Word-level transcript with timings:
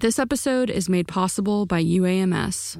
This 0.00 0.20
episode 0.20 0.70
is 0.70 0.88
made 0.88 1.08
possible 1.08 1.66
by 1.66 1.82
UAMS. 1.82 2.76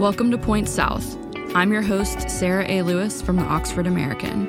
Welcome 0.00 0.32
to 0.32 0.38
Point 0.38 0.68
South. 0.68 1.16
I'm 1.54 1.72
your 1.72 1.82
host, 1.82 2.28
Sarah 2.28 2.66
A. 2.68 2.82
Lewis 2.82 3.22
from 3.22 3.36
the 3.36 3.44
Oxford 3.44 3.86
American. 3.86 4.48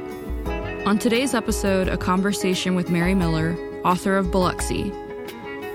On 0.87 0.97
today's 0.97 1.35
episode, 1.35 1.87
a 1.87 1.97
conversation 1.97 2.73
with 2.73 2.89
Mary 2.89 3.13
Miller, 3.13 3.55
author 3.85 4.17
of 4.17 4.31
Biloxi. 4.31 4.91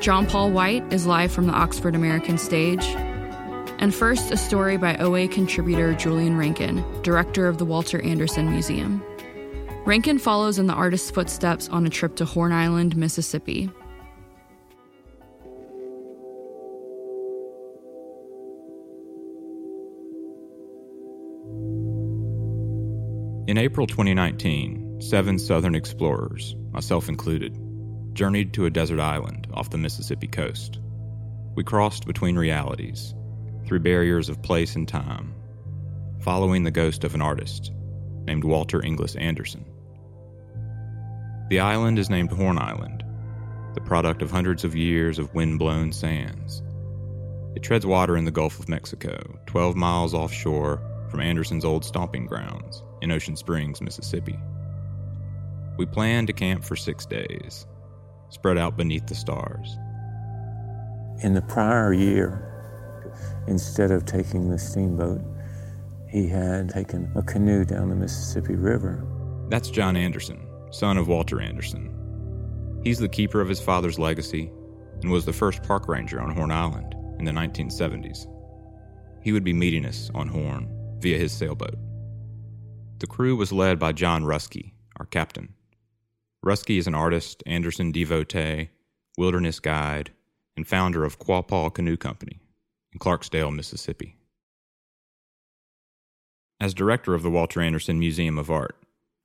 John 0.00 0.26
Paul 0.26 0.52
White 0.52 0.92
is 0.92 1.06
live 1.06 1.32
from 1.32 1.48
the 1.48 1.52
Oxford 1.52 1.96
American 1.96 2.38
stage. 2.38 2.84
And 3.80 3.92
first, 3.92 4.30
a 4.30 4.36
story 4.36 4.76
by 4.76 4.96
OA 4.96 5.26
contributor 5.26 5.92
Julian 5.92 6.36
Rankin, 6.36 6.84
director 7.02 7.48
of 7.48 7.58
the 7.58 7.64
Walter 7.64 8.00
Anderson 8.02 8.48
Museum. 8.48 9.02
Rankin 9.84 10.18
follows 10.18 10.58
in 10.58 10.68
the 10.68 10.72
artist's 10.72 11.10
footsteps 11.10 11.68
on 11.70 11.84
a 11.84 11.90
trip 11.90 12.14
to 12.16 12.24
Horn 12.24 12.52
Island, 12.52 12.96
Mississippi, 12.96 13.70
In 23.48 23.56
April 23.56 23.86
2019, 23.86 25.00
seven 25.00 25.38
Southern 25.38 25.74
explorers, 25.74 26.54
myself 26.70 27.08
included, 27.08 27.56
journeyed 28.12 28.52
to 28.54 28.66
a 28.66 28.70
desert 28.70 29.00
island 29.00 29.46
off 29.54 29.70
the 29.70 29.78
Mississippi 29.78 30.26
coast. 30.26 30.78
We 31.54 31.64
crossed 31.64 32.06
between 32.06 32.36
realities, 32.36 33.14
through 33.64 33.80
barriers 33.80 34.28
of 34.28 34.42
place 34.42 34.76
and 34.76 34.88
time, 34.88 35.34
following 36.20 36.64
the 36.64 36.70
ghost 36.70 37.04
of 37.04 37.14
an 37.14 37.22
artist 37.22 37.72
named 38.24 38.44
Walter 38.44 38.84
Inglis 38.84 39.16
Anderson. 39.16 39.64
The 41.48 41.60
island 41.60 41.98
is 41.98 42.10
named 42.10 42.30
Horn 42.30 42.58
Island, 42.58 43.04
the 43.74 43.80
product 43.80 44.22
of 44.22 44.30
hundreds 44.30 44.64
of 44.64 44.76
years 44.76 45.18
of 45.18 45.34
wind-blown 45.34 45.92
sands. 45.92 46.62
It 47.54 47.62
treads 47.62 47.86
water 47.86 48.16
in 48.16 48.24
the 48.24 48.30
Gulf 48.30 48.58
of 48.58 48.68
Mexico, 48.68 49.18
12 49.46 49.74
miles 49.74 50.14
offshore 50.14 50.82
from 51.10 51.20
Anderson's 51.20 51.64
old 51.64 51.84
stomping 51.84 52.26
grounds 52.26 52.82
in 53.00 53.10
Ocean 53.10 53.36
Springs, 53.36 53.80
Mississippi. 53.80 54.38
We 55.78 55.86
planned 55.86 56.26
to 56.26 56.32
camp 56.32 56.64
for 56.64 56.76
six 56.76 57.06
days, 57.06 57.66
spread 58.30 58.58
out 58.58 58.76
beneath 58.76 59.06
the 59.06 59.14
stars. 59.14 59.78
In 61.22 61.34
the 61.34 61.42
prior 61.42 61.92
year, 61.92 62.44
instead 63.46 63.90
of 63.90 64.04
taking 64.04 64.50
the 64.50 64.58
steamboat, 64.58 65.20
he 66.08 66.28
had 66.28 66.70
taken 66.70 67.10
a 67.16 67.22
canoe 67.22 67.64
down 67.64 67.88
the 67.88 67.96
Mississippi 67.96 68.54
River. 68.54 69.06
That's 69.48 69.70
John 69.70 69.96
Anderson, 69.96 70.46
son 70.70 70.96
of 70.96 71.08
Walter 71.08 71.40
Anderson. 71.40 71.94
He's 72.84 72.98
the 72.98 73.08
keeper 73.08 73.40
of 73.40 73.48
his 73.48 73.60
father's 73.60 73.98
legacy 73.98 74.50
and 75.02 75.10
was 75.10 75.24
the 75.24 75.32
first 75.32 75.62
park 75.62 75.88
ranger 75.88 76.20
on 76.20 76.34
Horn 76.34 76.50
Island 76.50 76.94
in 77.18 77.24
the 77.24 77.32
1970s. 77.32 78.26
He 79.22 79.32
would 79.32 79.44
be 79.44 79.52
meeting 79.52 79.84
us 79.84 80.10
on 80.14 80.28
Horn 80.28 80.68
via 81.00 81.18
his 81.18 81.32
sailboat. 81.32 81.76
The 82.98 83.06
crew 83.06 83.36
was 83.36 83.52
led 83.52 83.78
by 83.78 83.92
John 83.92 84.24
Ruskey, 84.24 84.72
our 84.98 85.06
captain. 85.06 85.54
Ruskey 86.48 86.78
is 86.78 86.86
an 86.86 86.94
artist, 86.94 87.42
Anderson 87.44 87.92
devotee, 87.92 88.70
wilderness 89.18 89.60
guide, 89.60 90.12
and 90.56 90.66
founder 90.66 91.04
of 91.04 91.18
Quapaw 91.18 91.74
Canoe 91.74 91.98
Company 91.98 92.40
in 92.90 92.98
Clarksdale, 92.98 93.54
Mississippi. 93.54 94.16
As 96.58 96.72
director 96.72 97.12
of 97.12 97.22
the 97.22 97.28
Walter 97.28 97.60
Anderson 97.60 97.98
Museum 97.98 98.38
of 98.38 98.50
Art, 98.50 98.76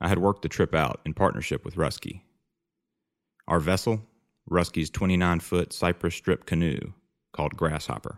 I 0.01 0.09
had 0.09 0.19
worked 0.19 0.41
the 0.41 0.49
trip 0.49 0.75
out 0.75 0.99
in 1.05 1.13
partnership 1.13 1.63
with 1.63 1.77
Ruskey. 1.77 2.23
Our 3.47 3.61
vessel, 3.61 4.01
Ruskey's 4.51 4.89
29 4.89 5.39
foot 5.39 5.71
cypress 5.71 6.15
strip 6.15 6.45
canoe 6.45 6.91
called 7.31 7.55
Grasshopper. 7.55 8.17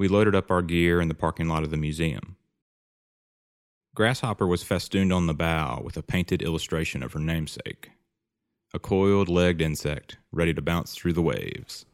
We 0.00 0.08
loaded 0.08 0.34
up 0.34 0.50
our 0.50 0.62
gear 0.62 1.00
in 1.00 1.06
the 1.06 1.14
parking 1.14 1.46
lot 1.46 1.62
of 1.62 1.70
the 1.70 1.76
museum. 1.76 2.38
Grasshopper 3.98 4.46
was 4.46 4.62
festooned 4.62 5.12
on 5.12 5.26
the 5.26 5.34
bow 5.34 5.80
with 5.82 5.96
a 5.96 6.04
painted 6.04 6.40
illustration 6.40 7.02
of 7.02 7.14
her 7.14 7.18
namesake 7.18 7.90
a 8.72 8.78
coiled 8.78 9.28
legged 9.28 9.60
insect 9.60 10.18
ready 10.30 10.54
to 10.54 10.62
bounce 10.62 10.94
through 10.94 11.14
the 11.14 11.20
waves. 11.20 11.84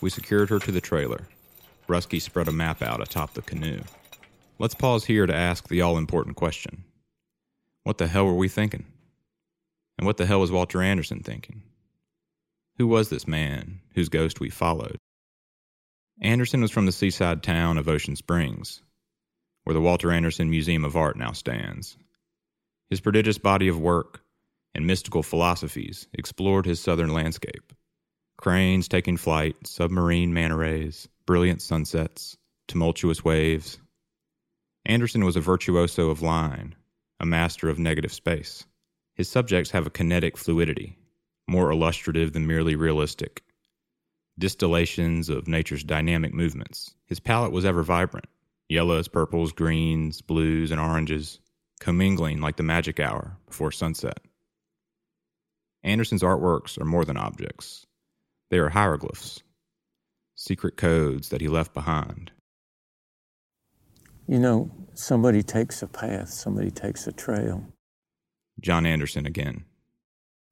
We 0.00 0.08
secured 0.08 0.48
her 0.48 0.58
to 0.58 0.72
the 0.72 0.80
trailer. 0.80 1.28
Ruskey 1.86 2.18
spread 2.18 2.48
a 2.48 2.52
map 2.52 2.80
out 2.80 3.02
atop 3.02 3.34
the 3.34 3.42
canoe. 3.42 3.82
Let's 4.58 4.74
pause 4.74 5.04
here 5.04 5.26
to 5.26 5.36
ask 5.36 5.68
the 5.68 5.82
all 5.82 5.98
important 5.98 6.36
question 6.36 6.84
What 7.82 7.98
the 7.98 8.06
hell 8.06 8.24
were 8.24 8.32
we 8.32 8.48
thinking? 8.48 8.86
And 9.98 10.06
what 10.06 10.16
the 10.16 10.24
hell 10.24 10.40
was 10.40 10.50
Walter 10.50 10.80
Anderson 10.80 11.20
thinking? 11.22 11.60
Who 12.78 12.86
was 12.86 13.10
this 13.10 13.28
man 13.28 13.80
whose 13.94 14.08
ghost 14.08 14.40
we 14.40 14.48
followed? 14.48 14.96
Anderson 16.22 16.62
was 16.62 16.70
from 16.70 16.86
the 16.86 16.90
seaside 16.90 17.42
town 17.42 17.76
of 17.76 17.86
Ocean 17.86 18.16
Springs, 18.16 18.80
where 19.66 19.74
the 19.74 19.80
Walter 19.80 20.12
Anderson 20.12 20.48
Museum 20.48 20.84
of 20.84 20.94
Art 20.94 21.16
now 21.16 21.32
stands. 21.32 21.98
His 22.88 23.00
prodigious 23.00 23.36
body 23.36 23.66
of 23.66 23.80
work 23.80 24.20
and 24.76 24.86
mystical 24.86 25.24
philosophies 25.24 26.06
explored 26.12 26.64
his 26.64 26.78
southern 26.78 27.12
landscape. 27.12 27.72
Cranes 28.38 28.86
taking 28.86 29.16
flight, 29.16 29.56
submarine 29.66 30.32
manta 30.32 30.54
rays, 30.54 31.08
brilliant 31.26 31.60
sunsets, 31.60 32.36
tumultuous 32.68 33.24
waves. 33.24 33.78
Anderson 34.84 35.24
was 35.24 35.34
a 35.34 35.40
virtuoso 35.40 36.10
of 36.10 36.22
line, 36.22 36.76
a 37.18 37.26
master 37.26 37.68
of 37.68 37.76
negative 37.76 38.12
space. 38.12 38.66
His 39.16 39.28
subjects 39.28 39.72
have 39.72 39.84
a 39.84 39.90
kinetic 39.90 40.36
fluidity, 40.36 40.96
more 41.48 41.72
illustrative 41.72 42.32
than 42.32 42.46
merely 42.46 42.76
realistic, 42.76 43.42
distillations 44.38 45.28
of 45.28 45.48
nature's 45.48 45.82
dynamic 45.82 46.32
movements. 46.32 46.94
His 47.06 47.18
palette 47.18 47.50
was 47.50 47.64
ever 47.64 47.82
vibrant 47.82 48.26
yellows, 48.68 49.08
purples, 49.08 49.52
greens, 49.52 50.20
blues, 50.22 50.70
and 50.70 50.80
oranges, 50.80 51.40
commingling 51.80 52.40
like 52.40 52.56
the 52.56 52.62
magic 52.62 53.00
hour 53.00 53.38
before 53.46 53.72
sunset. 53.72 54.18
Anderson's 55.82 56.22
artworks 56.22 56.80
are 56.80 56.84
more 56.84 57.04
than 57.04 57.16
objects, 57.16 57.86
they 58.50 58.58
are 58.58 58.68
hieroglyphs, 58.68 59.42
secret 60.34 60.76
codes 60.76 61.28
that 61.28 61.40
he 61.40 61.48
left 61.48 61.74
behind. 61.74 62.32
You 64.28 64.40
know, 64.40 64.70
somebody 64.94 65.42
takes 65.42 65.82
a 65.82 65.86
path, 65.86 66.30
somebody 66.30 66.70
takes 66.70 67.06
a 67.06 67.12
trail. 67.12 67.64
John 68.60 68.86
Anderson 68.86 69.26
again. 69.26 69.64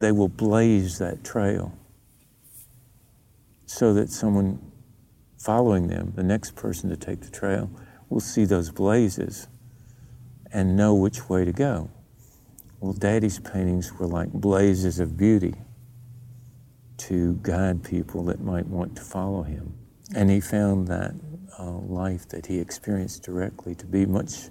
They 0.00 0.12
will 0.12 0.28
blaze 0.28 0.98
that 0.98 1.24
trail 1.24 1.72
so 3.66 3.94
that 3.94 4.10
someone 4.10 4.60
following 5.38 5.88
them, 5.88 6.12
the 6.14 6.22
next 6.22 6.54
person 6.54 6.90
to 6.90 6.96
take 6.96 7.20
the 7.20 7.30
trail, 7.30 7.70
will 8.08 8.20
see 8.20 8.44
those 8.44 8.70
blazes 8.70 9.48
and 10.52 10.76
know 10.76 10.94
which 10.94 11.28
way 11.28 11.44
to 11.44 11.52
go. 11.52 11.90
Well, 12.80 12.92
Daddy's 12.92 13.38
paintings 13.38 13.92
were 13.94 14.06
like 14.06 14.32
blazes 14.32 15.00
of 15.00 15.16
beauty 15.16 15.54
to 16.98 17.38
guide 17.42 17.82
people 17.82 18.24
that 18.24 18.40
might 18.40 18.66
want 18.66 18.96
to 18.96 19.02
follow 19.02 19.42
him. 19.42 19.74
And 20.14 20.30
he 20.30 20.40
found 20.40 20.86
that 20.88 21.14
uh, 21.58 21.70
life 21.70 22.28
that 22.28 22.46
he 22.46 22.58
experienced 22.58 23.22
directly 23.22 23.74
to 23.76 23.86
be 23.86 24.06
much, 24.06 24.50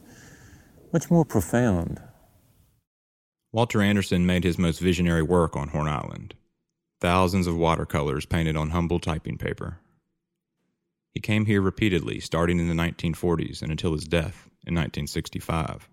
much 0.91 1.09
more 1.09 1.25
profound. 1.25 2.01
Walter 3.51 3.81
Anderson 3.81 4.25
made 4.25 4.43
his 4.43 4.57
most 4.57 4.79
visionary 4.79 5.21
work 5.21 5.55
on 5.55 5.69
Horn 5.69 5.87
Island 5.87 6.33
thousands 7.03 7.47
of 7.47 7.57
watercolors 7.57 8.25
painted 8.25 8.55
on 8.55 8.69
humble 8.69 8.97
typing 8.97 9.38
paper. 9.38 9.77
He 11.13 11.19
came 11.19 11.45
here 11.45 11.62
repeatedly, 11.62 12.19
starting 12.19 12.60
in 12.60 12.68
the 12.68 12.74
1940s 12.74 13.62
and 13.62 13.71
until 13.71 13.94
his 13.94 14.06
death 14.06 14.50
in 14.65 14.74
1965. 14.74 15.88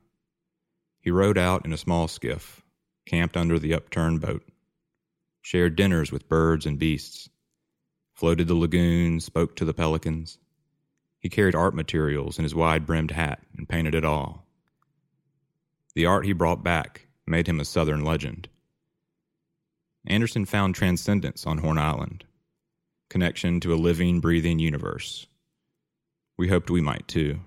He 1.01 1.11
rowed 1.11 1.37
out 1.37 1.65
in 1.67 1.73
a 1.73 1.79
small 1.79 2.09
skiff, 2.09 2.63
camped 3.07 3.37
under 3.37 3.59
the 3.59 3.75
upturned 3.75 4.21
boat, 4.21 4.43
shared 5.43 5.77
dinners 5.77 6.11
with 6.11 6.29
birds 6.29 6.65
and 6.65 6.79
beasts, 6.79 7.29
floated 8.15 8.49
the 8.49 8.55
lagoon, 8.55 9.21
spoke 9.21 9.57
to 9.57 9.65
the 9.65 9.75
pelicans. 9.75 10.39
He 11.19 11.29
carried 11.29 11.55
art 11.55 11.75
materials 11.75 12.39
in 12.39 12.45
his 12.45 12.55
wide 12.55 12.87
brimmed 12.87 13.11
hat 13.11 13.43
and 13.57 13.69
painted 13.69 13.95
it 13.95 14.05
all. 14.05 14.47
The 15.95 16.07
art 16.07 16.25
he 16.25 16.33
brought 16.33 16.63
back 16.63 17.09
made 17.27 17.47
him 17.47 17.61
a 17.61 17.65
Southern 17.65 18.05
legend. 18.05 18.49
Anderson 20.07 20.47
found 20.47 20.75
transcendence 20.75 21.47
on 21.47 21.59
Horn 21.59 21.77
Island, 21.77 22.25
connection 23.11 23.61
to 23.61 23.75
a 23.75 23.77
living, 23.77 24.21
breathing 24.21 24.59
universe. 24.59 25.27
We 26.39 26.49
hoped 26.49 26.71
we 26.71 26.81
might 26.81 27.07
too. 27.07 27.41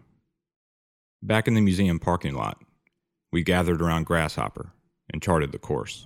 Back 1.24 1.48
in 1.48 1.56
the 1.56 1.62
museum 1.62 2.00
parking 2.00 2.36
lot, 2.36 2.62
we 3.32 3.42
gathered 3.42 3.82
around 3.82 4.06
Grasshopper 4.06 4.74
and 5.12 5.22
charted 5.22 5.52
the 5.52 5.58
course. 5.58 6.06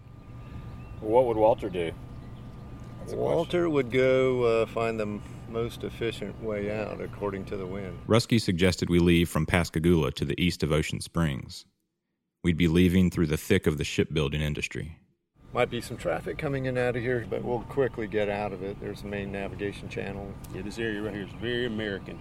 What 1.01 1.25
would 1.25 1.37
Walter 1.37 1.69
do? 1.69 1.91
Walter 3.09 3.69
would 3.69 3.91
go 3.91 4.43
uh, 4.43 4.65
find 4.67 4.99
the 4.99 5.19
most 5.49 5.83
efficient 5.83 6.41
way 6.43 6.71
out 6.71 7.01
according 7.01 7.45
to 7.45 7.57
the 7.57 7.65
wind. 7.65 7.97
Ruskey 8.07 8.39
suggested 8.39 8.89
we 8.89 8.99
leave 8.99 9.29
from 9.29 9.45
Pascagoula 9.45 10.11
to 10.13 10.25
the 10.25 10.39
east 10.41 10.61
of 10.61 10.71
Ocean 10.71 11.01
Springs. 11.01 11.65
We'd 12.43 12.57
be 12.57 12.67
leaving 12.67 13.09
through 13.09 13.27
the 13.27 13.37
thick 13.37 13.65
of 13.65 13.77
the 13.77 13.83
shipbuilding 13.83 14.41
industry. 14.41 14.99
Might 15.53 15.69
be 15.69 15.81
some 15.81 15.97
traffic 15.97 16.37
coming 16.37 16.65
in 16.65 16.77
out 16.77 16.95
of 16.95 17.01
here, 17.01 17.25
but 17.29 17.43
we'll 17.43 17.61
quickly 17.61 18.05
get 18.07 18.29
out 18.29 18.51
of 18.51 18.61
it. 18.63 18.79
There's 18.79 19.01
the 19.01 19.07
main 19.07 19.31
navigation 19.31 19.89
channel. 19.89 20.33
Yeah, 20.53 20.61
this 20.61 20.77
area 20.77 21.01
right 21.01 21.13
here 21.13 21.23
is 21.23 21.31
very 21.41 21.65
American. 21.65 22.19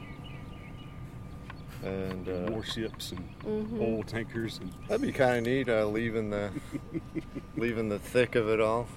And 1.82 2.28
uh, 2.28 2.52
warships 2.52 3.12
and 3.12 3.72
oil 3.80 4.02
tankers 4.02 4.58
and 4.58 4.72
that'd 4.88 5.02
be 5.02 5.12
kind 5.12 5.38
of 5.38 5.44
neat, 5.44 5.68
uh, 5.68 5.86
leaving 5.86 6.30
the 6.30 6.50
leaving 7.56 7.88
the 7.88 7.98
thick 7.98 8.34
of 8.34 8.48
it 8.48 8.60
all. 8.60 8.88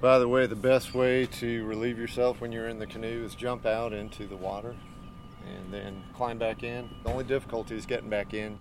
By 0.00 0.18
the 0.18 0.26
way, 0.26 0.46
the 0.46 0.56
best 0.56 0.94
way 0.94 1.26
to 1.26 1.64
relieve 1.66 1.98
yourself 1.98 2.40
when 2.40 2.52
you're 2.52 2.68
in 2.68 2.78
the 2.78 2.86
canoe 2.86 3.24
is 3.24 3.34
jump 3.34 3.66
out 3.66 3.92
into 3.92 4.26
the 4.26 4.36
water 4.36 4.74
and 5.46 5.72
then 5.72 6.02
climb 6.14 6.38
back 6.38 6.62
in. 6.62 6.88
The 7.04 7.10
only 7.10 7.24
difficulty 7.24 7.76
is 7.76 7.84
getting 7.84 8.08
back 8.08 8.32
in. 8.32 8.60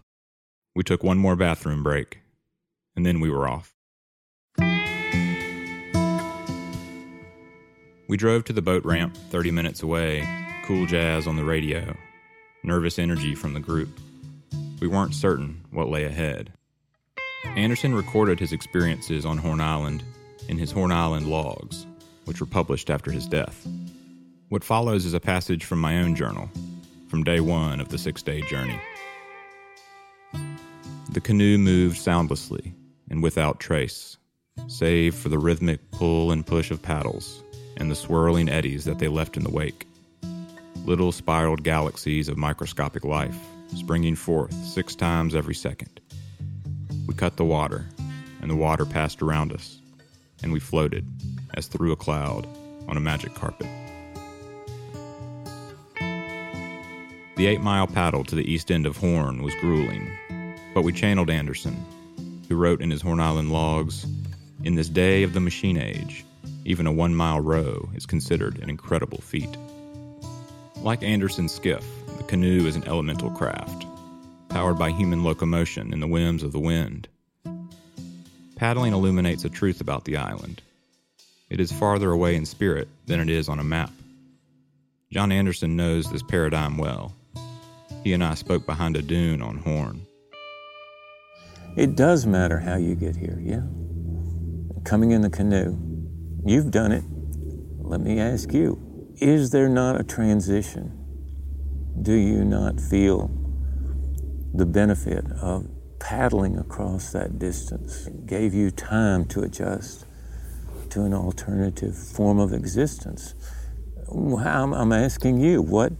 We 0.75 0.83
took 0.83 1.03
one 1.03 1.17
more 1.17 1.35
bathroom 1.35 1.81
break, 1.81 2.19
and 2.95 3.05
then 3.05 3.19
we 3.19 3.29
were 3.29 3.47
off. 3.47 3.73
We 8.09 8.17
drove 8.17 8.43
to 8.45 8.53
the 8.53 8.63
boat 8.63 8.83
ramp 8.85 9.15
30 9.29 9.51
minutes 9.51 9.83
away, 9.83 10.27
cool 10.65 10.87
jazz 10.87 11.27
on 11.27 11.35
the 11.35 11.43
radio, 11.43 11.95
nervous 12.63 12.97
energy 12.97 13.35
from 13.35 13.53
the 13.53 13.59
group. 13.59 13.99
We 14.81 14.87
weren't 14.87 15.13
certain 15.13 15.63
what 15.69 15.89
lay 15.89 16.05
ahead. 16.05 16.51
Anderson 17.55 17.93
recorded 17.93 18.39
his 18.39 18.51
experiences 18.51 19.27
on 19.27 19.37
Horn 19.37 19.61
Island 19.61 20.01
in 20.47 20.57
his 20.57 20.71
Horn 20.71 20.91
Island 20.91 21.27
logs, 21.27 21.85
which 22.25 22.39
were 22.39 22.47
published 22.47 22.89
after 22.89 23.11
his 23.11 23.27
death. 23.27 23.67
What 24.47 24.63
follows 24.63 25.05
is 25.05 25.13
a 25.13 25.19
passage 25.19 25.63
from 25.63 25.79
my 25.79 25.99
own 25.99 26.15
journal, 26.15 26.49
from 27.09 27.23
day 27.23 27.41
one 27.41 27.79
of 27.79 27.89
the 27.89 27.99
six 27.99 28.23
day 28.23 28.41
journey. 28.49 28.81
The 31.11 31.21
canoe 31.21 31.59
moved 31.59 31.97
soundlessly 31.97 32.73
and 33.11 33.21
without 33.21 33.59
trace, 33.59 34.17
save 34.65 35.13
for 35.13 35.29
the 35.29 35.37
rhythmic 35.37 35.91
pull 35.91 36.31
and 36.31 36.43
push 36.43 36.71
of 36.71 36.81
paddles 36.81 37.43
and 37.79 37.89
the 37.89 37.95
swirling 37.95 38.49
eddies 38.49 38.85
that 38.85 38.99
they 38.99 39.07
left 39.07 39.37
in 39.37 39.43
the 39.43 39.49
wake. 39.49 39.87
Little 40.85 41.11
spiraled 41.11 41.63
galaxies 41.63 42.29
of 42.29 42.37
microscopic 42.37 43.03
life 43.03 43.37
springing 43.75 44.15
forth 44.15 44.53
six 44.53 44.95
times 44.95 45.35
every 45.35 45.55
second. 45.55 45.99
We 47.07 47.13
cut 47.13 47.37
the 47.37 47.45
water, 47.45 47.85
and 48.41 48.49
the 48.49 48.55
water 48.55 48.85
passed 48.85 49.21
around 49.21 49.53
us, 49.53 49.79
and 50.41 50.51
we 50.51 50.59
floated 50.59 51.07
as 51.55 51.67
through 51.67 51.91
a 51.91 51.95
cloud 51.95 52.47
on 52.87 52.97
a 52.97 53.01
magic 53.01 53.33
carpet. 53.35 53.67
The 57.35 57.47
eight 57.47 57.61
mile 57.61 57.87
paddle 57.87 58.23
to 58.25 58.35
the 58.35 58.51
east 58.51 58.69
end 58.69 58.85
of 58.85 58.97
Horn 58.97 59.43
was 59.43 59.55
grueling, 59.55 60.11
but 60.73 60.81
we 60.81 60.91
channeled 60.91 61.29
Anderson, 61.29 61.85
who 62.49 62.55
wrote 62.55 62.81
in 62.81 62.91
his 62.91 63.01
Horn 63.01 63.19
Island 63.19 63.51
logs 63.51 64.05
In 64.63 64.75
this 64.75 64.89
day 64.89 65.23
of 65.23 65.33
the 65.33 65.39
machine 65.39 65.77
age, 65.77 66.25
even 66.69 66.85
a 66.85 66.91
one 66.91 67.15
mile 67.15 67.41
row 67.41 67.89
is 67.95 68.05
considered 68.05 68.59
an 68.59 68.69
incredible 68.69 69.17
feat. 69.17 69.49
Like 70.83 71.01
Anderson's 71.01 71.51
skiff, 71.51 71.83
the 72.17 72.23
canoe 72.25 72.67
is 72.67 72.75
an 72.75 72.87
elemental 72.87 73.31
craft, 73.31 73.87
powered 74.49 74.77
by 74.77 74.91
human 74.91 75.23
locomotion 75.23 75.91
and 75.91 75.99
the 75.99 76.07
whims 76.07 76.43
of 76.43 76.51
the 76.51 76.59
wind. 76.59 77.07
Paddling 78.55 78.93
illuminates 78.93 79.45
a 79.45 79.49
truth 79.49 79.81
about 79.81 80.05
the 80.05 80.17
island. 80.17 80.61
It 81.49 81.59
is 81.59 81.71
farther 81.71 82.11
away 82.11 82.35
in 82.35 82.45
spirit 82.45 82.87
than 83.07 83.19
it 83.19 83.31
is 83.31 83.49
on 83.49 83.57
a 83.57 83.63
map. 83.63 83.91
John 85.11 85.31
Anderson 85.31 85.75
knows 85.75 86.11
this 86.11 86.21
paradigm 86.21 86.77
well. 86.77 87.15
He 88.03 88.13
and 88.13 88.23
I 88.23 88.35
spoke 88.35 88.67
behind 88.67 88.95
a 88.95 89.01
dune 89.01 89.41
on 89.41 89.57
Horn. 89.57 90.05
It 91.75 91.95
does 91.95 92.27
matter 92.27 92.59
how 92.59 92.75
you 92.75 92.93
get 92.93 93.15
here, 93.15 93.39
yeah. 93.41 93.63
Coming 94.83 95.11
in 95.11 95.21
the 95.21 95.31
canoe, 95.31 95.88
you've 96.45 96.71
done 96.71 96.91
it. 96.91 97.03
Let 97.79 98.01
me 98.01 98.19
ask 98.19 98.53
you 98.53 98.85
is 99.19 99.49
there 99.49 99.67
not 99.67 99.99
a 99.99 100.03
transition? 100.03 100.95
Do 102.01 102.13
you 102.13 102.45
not 102.45 102.79
feel 102.79 103.29
the 104.53 104.65
benefit 104.65 105.25
of 105.41 105.67
paddling 105.99 106.57
across 106.57 107.11
that 107.11 107.37
distance? 107.37 108.07
It 108.07 108.25
gave 108.25 108.53
you 108.53 108.71
time 108.71 109.25
to 109.25 109.41
adjust 109.41 110.05
to 110.91 111.01
an 111.03 111.13
alternative 111.13 111.97
form 111.97 112.39
of 112.39 112.53
existence. 112.53 113.35
I'm, 114.11 114.93
asking 114.93 115.39
you, 115.39 115.61
what, 115.61 115.91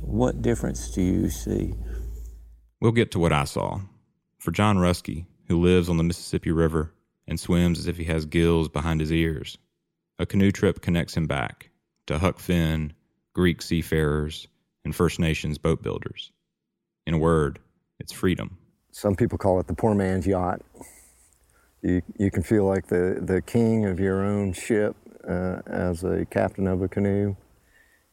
what 0.00 0.40
difference 0.40 0.90
do 0.90 1.02
you 1.02 1.28
see? 1.28 1.74
We'll 2.80 2.92
get 2.92 3.10
to 3.12 3.18
what 3.18 3.32
I 3.32 3.44
saw. 3.44 3.80
For 4.38 4.52
John 4.52 4.76
Ruskey, 4.76 5.26
who 5.48 5.60
lives 5.60 5.88
on 5.88 5.96
the 5.96 6.04
Mississippi 6.04 6.52
River 6.52 6.94
and 7.26 7.38
swims 7.38 7.78
as 7.78 7.88
if 7.88 7.96
he 7.96 8.04
has 8.04 8.24
gills 8.24 8.68
behind 8.68 9.00
his 9.00 9.12
ears, 9.12 9.58
a 10.18 10.26
canoe 10.26 10.50
trip 10.50 10.80
connects 10.80 11.16
him 11.16 11.26
back 11.26 11.70
to 12.06 12.18
Huck 12.18 12.38
Finn, 12.38 12.92
Greek 13.34 13.62
seafarers, 13.62 14.48
and 14.84 14.94
First 14.94 15.20
Nations 15.20 15.58
boat 15.58 15.82
builders. 15.82 16.32
In 17.06 17.14
a 17.14 17.18
word, 17.18 17.58
it's 18.00 18.12
freedom. 18.12 18.58
Some 18.90 19.14
people 19.14 19.38
call 19.38 19.60
it 19.60 19.66
the 19.66 19.74
poor 19.74 19.94
man's 19.94 20.26
yacht. 20.26 20.62
You, 21.82 22.02
you 22.18 22.30
can 22.30 22.42
feel 22.42 22.64
like 22.64 22.88
the, 22.88 23.18
the 23.22 23.40
king 23.40 23.86
of 23.86 24.00
your 24.00 24.24
own 24.24 24.52
ship 24.52 24.96
uh, 25.28 25.60
as 25.66 26.02
a 26.02 26.24
captain 26.26 26.66
of 26.66 26.82
a 26.82 26.88
canoe. 26.88 27.36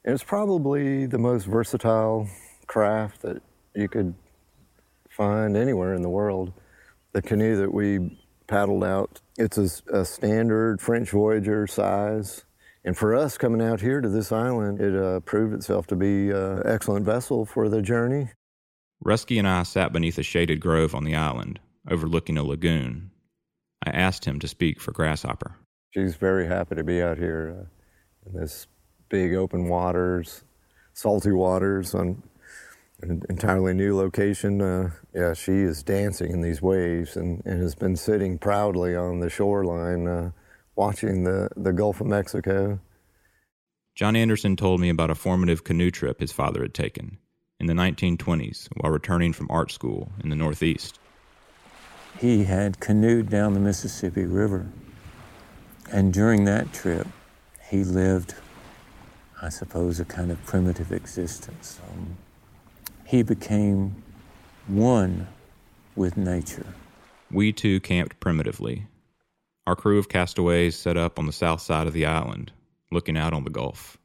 And 0.04 0.14
it's 0.14 0.24
probably 0.24 1.08
the 1.08 1.18
most 1.18 1.46
versatile 1.46 2.30
craft 2.68 3.24
that 3.24 3.42
you 3.74 3.88
could 3.88 4.14
find 5.10 5.58
anywhere 5.58 5.96
in 5.96 6.04
the 6.04 6.10
world. 6.10 6.54
The 7.14 7.22
canoe 7.22 7.56
that 7.58 7.74
we 7.74 8.20
paddled 8.48 8.84
out, 8.84 9.22
it's 9.38 9.58
a, 9.58 10.00
a 10.00 10.06
standard 10.06 10.82
French 10.82 11.12
Voyageur 11.12 11.68
size. 11.68 12.46
And 12.84 12.96
for 12.96 13.16
us 13.16 13.38
coming 13.38 13.62
out 13.62 13.82
here 13.82 14.00
to 14.00 14.10
this 14.10 14.32
island, 14.32 14.80
it 14.80 14.96
uh, 14.96 15.20
proved 15.22 15.54
itself 15.54 15.88
to 15.88 15.96
be 15.96 16.30
an 16.30 16.62
excellent 16.66 17.06
vessel 17.06 17.46
for 17.46 17.68
the 17.68 17.82
journey. 17.82 18.30
Ruskey 19.04 19.40
and 19.40 19.48
I 19.48 19.64
sat 19.64 19.92
beneath 19.92 20.18
a 20.18 20.24
shaded 20.24 20.60
grove 20.60 20.96
on 20.96 21.04
the 21.04 21.16
island, 21.16 21.60
overlooking 21.90 22.38
a 22.38 22.44
lagoon. 22.44 23.12
I 23.86 23.90
asked 23.90 24.26
him 24.26 24.40
to 24.40 24.48
speak 24.48 24.80
for 24.80 24.92
Grasshopper. 24.92 25.56
She's 25.92 26.16
very 26.16 26.48
happy 26.48 26.76
to 26.76 26.84
be 26.84 27.02
out 27.02 27.18
here 27.18 27.56
uh, 27.60 28.30
in 28.30 28.40
this 28.40 28.68
big 29.10 29.34
open 29.34 29.68
waters, 29.68 30.44
salty 30.94 31.32
waters 31.32 31.94
on 31.96 32.24
an 33.02 33.22
entirely 33.30 33.74
new 33.74 33.96
location. 33.96 34.62
Uh, 34.62 34.92
yeah, 35.14 35.34
she 35.34 35.52
is 35.52 35.84
dancing 35.84 36.32
in 36.32 36.42
these 36.42 36.62
waves 36.62 37.16
and, 37.16 37.42
and 37.46 37.62
has 37.62 37.76
been 37.76 37.96
sitting 37.96 38.38
proudly 38.38 38.96
on 38.96 39.20
the 39.20 39.30
shoreline 39.30 40.08
uh, 40.08 40.32
watching 40.76 41.24
the, 41.24 41.50
the 41.56 41.74
Gulf 41.74 42.02
of 42.02 42.08
Mexico. 42.08 42.80
John 43.96 44.16
Anderson 44.16 44.56
told 44.56 44.82
me 44.82 44.90
about 44.90 45.10
a 45.10 45.16
formative 45.16 45.64
canoe 45.64 45.92
trip 45.92 46.20
his 46.20 46.32
father 46.32 46.62
had 46.62 46.74
taken 46.74 47.18
in 47.60 47.68
the 47.68 47.74
1920s 47.74 48.68
while 48.76 48.92
returning 48.92 49.32
from 49.32 49.48
art 49.50 49.72
school 49.72 50.12
in 50.22 50.30
the 50.30 50.36
Northeast. 50.36 51.00
He 52.20 52.44
had 52.44 52.80
canoed 52.80 53.30
down 53.30 53.54
the 53.54 53.60
Mississippi 53.60 54.26
River, 54.26 54.68
and 55.92 56.14
during 56.14 56.46
that 56.46 56.74
trip, 56.74 57.08
he 57.70 57.84
lived, 57.84 58.36
I 59.42 59.50
suppose, 59.50 60.00
a 60.00 60.06
kind 60.06 60.32
of 60.32 60.44
primitive 60.46 60.92
existence. 60.92 61.80
Um, 61.90 62.18
he 63.16 63.24
became 63.24 63.96
one 64.68 65.26
with 65.96 66.18
nature. 66.18 66.66
We 67.32 67.54
too 67.54 67.80
camped 67.80 68.20
primitively. 68.20 68.88
Our 69.66 69.76
crew 69.78 70.00
of 70.00 70.10
castaways 70.10 70.76
set 70.76 70.98
up 70.98 71.18
on 71.18 71.26
the 71.26 71.32
south 71.32 71.62
side 71.62 71.88
of 71.88 71.94
the 71.94 72.06
island, 72.06 72.52
looking 72.92 73.18
out 73.18 73.34
on 73.34 73.46
the 73.46 73.50
Gulf. 73.50 73.98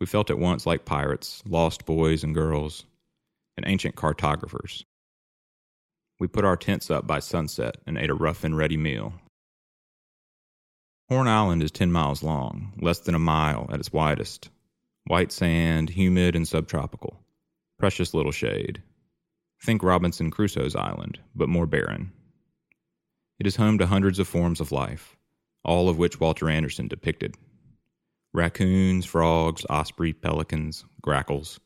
We 0.00 0.06
felt 0.06 0.28
at 0.28 0.38
once 0.38 0.66
like 0.66 0.84
pirates, 0.84 1.42
lost 1.48 1.86
boys 1.86 2.22
and 2.22 2.34
girls, 2.34 2.84
and 3.56 3.66
ancient 3.66 3.96
cartographers. 3.96 4.84
We 6.20 6.28
put 6.28 6.44
our 6.44 6.58
tents 6.58 6.90
up 6.90 7.06
by 7.06 7.20
sunset 7.20 7.78
and 7.86 7.96
ate 7.96 8.10
a 8.10 8.14
rough 8.14 8.44
and 8.44 8.54
ready 8.54 8.76
meal. 8.76 9.14
Horn 11.08 11.26
Island 11.26 11.62
is 11.62 11.70
10 11.70 11.90
miles 11.90 12.22
long, 12.22 12.74
less 12.82 12.98
than 12.98 13.14
a 13.14 13.18
mile 13.18 13.66
at 13.72 13.80
its 13.80 13.94
widest. 13.94 14.50
White 15.06 15.32
sand, 15.32 15.88
humid 15.88 16.36
and 16.36 16.46
subtropical. 16.46 17.18
Precious 17.78 18.12
little 18.12 18.32
shade. 18.32 18.82
Think 19.62 19.82
Robinson 19.82 20.30
Crusoe's 20.30 20.74
island, 20.74 21.20
but 21.34 21.48
more 21.48 21.66
barren. 21.66 22.12
It 23.38 23.46
is 23.46 23.56
home 23.56 23.78
to 23.78 23.86
hundreds 23.86 24.18
of 24.18 24.26
forms 24.26 24.60
of 24.60 24.72
life, 24.72 25.16
all 25.64 25.88
of 25.88 25.96
which 25.96 26.18
Walter 26.18 26.50
Anderson 26.50 26.88
depicted 26.88 27.36
raccoons, 28.34 29.06
frogs, 29.06 29.64
osprey, 29.70 30.12
pelicans, 30.12 30.84
grackles, 31.02 31.60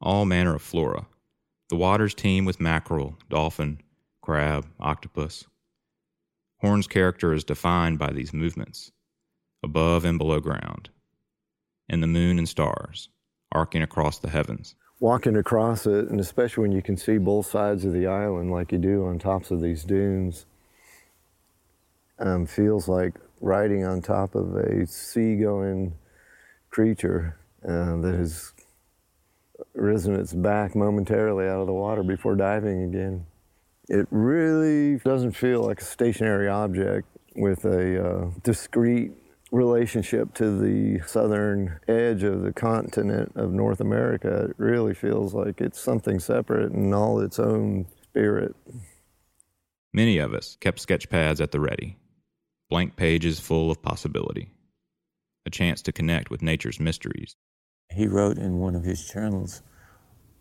all 0.00 0.24
manner 0.24 0.54
of 0.54 0.62
flora. 0.62 1.06
The 1.68 1.76
waters 1.76 2.14
teem 2.14 2.44
with 2.44 2.60
mackerel, 2.60 3.18
dolphin, 3.28 3.80
crab, 4.22 4.66
octopus. 4.78 5.44
Horn's 6.60 6.86
character 6.86 7.32
is 7.32 7.44
defined 7.44 7.98
by 7.98 8.12
these 8.12 8.32
movements 8.32 8.92
above 9.62 10.04
and 10.04 10.16
below 10.16 10.40
ground, 10.40 10.90
and 11.88 12.02
the 12.02 12.06
moon 12.06 12.38
and 12.38 12.48
stars 12.48 13.08
arcing 13.52 13.82
across 13.82 14.18
the 14.20 14.30
heavens. 14.30 14.74
Walking 15.00 15.36
across 15.36 15.86
it, 15.86 16.08
and 16.08 16.20
especially 16.20 16.60
when 16.60 16.72
you 16.72 16.82
can 16.82 16.98
see 16.98 17.16
both 17.16 17.46
sides 17.46 17.86
of 17.86 17.94
the 17.94 18.06
island 18.06 18.50
like 18.50 18.70
you 18.70 18.76
do 18.76 19.06
on 19.06 19.18
tops 19.18 19.50
of 19.50 19.62
these 19.62 19.82
dunes, 19.82 20.44
um, 22.18 22.44
feels 22.44 22.86
like 22.86 23.14
riding 23.40 23.82
on 23.82 24.02
top 24.02 24.34
of 24.34 24.54
a 24.56 24.86
sea-going 24.86 25.94
creature 26.68 27.38
uh, 27.66 27.96
that 27.96 28.14
has 28.14 28.52
risen 29.72 30.14
its 30.14 30.34
back 30.34 30.74
momentarily 30.74 31.48
out 31.48 31.60
of 31.60 31.66
the 31.66 31.72
water 31.72 32.02
before 32.02 32.36
diving 32.36 32.82
again. 32.82 33.24
It 33.88 34.06
really 34.10 34.98
doesn't 34.98 35.32
feel 35.32 35.62
like 35.62 35.80
a 35.80 35.84
stationary 35.84 36.48
object 36.48 37.08
with 37.34 37.64
a 37.64 38.06
uh, 38.06 38.30
discrete 38.42 39.12
relationship 39.50 40.34
to 40.34 40.58
the 40.58 41.00
southern 41.06 41.80
edge 41.88 42.22
of 42.22 42.42
the 42.42 42.52
continent 42.52 43.32
of 43.34 43.52
North 43.52 43.80
America. 43.80 44.46
It 44.50 44.54
really 44.58 44.94
feels 44.94 45.34
like 45.34 45.60
it's 45.60 45.80
something 45.80 46.20
separate 46.20 46.72
and 46.72 46.94
all 46.94 47.20
its 47.20 47.38
own 47.38 47.86
spirit. 48.02 48.54
Many 49.92 50.18
of 50.18 50.34
us 50.34 50.56
kept 50.60 50.78
sketch 50.78 51.08
pads 51.08 51.40
at 51.40 51.50
the 51.50 51.60
ready, 51.60 51.96
blank 52.68 52.94
pages 52.94 53.40
full 53.40 53.70
of 53.70 53.82
possibility, 53.82 54.50
a 55.46 55.50
chance 55.50 55.82
to 55.82 55.92
connect 55.92 56.30
with 56.30 56.42
nature's 56.42 56.78
mysteries. 56.78 57.34
He 57.92 58.06
wrote 58.06 58.38
in 58.38 58.60
one 58.60 58.76
of 58.76 58.84
his 58.84 59.08
journals 59.08 59.62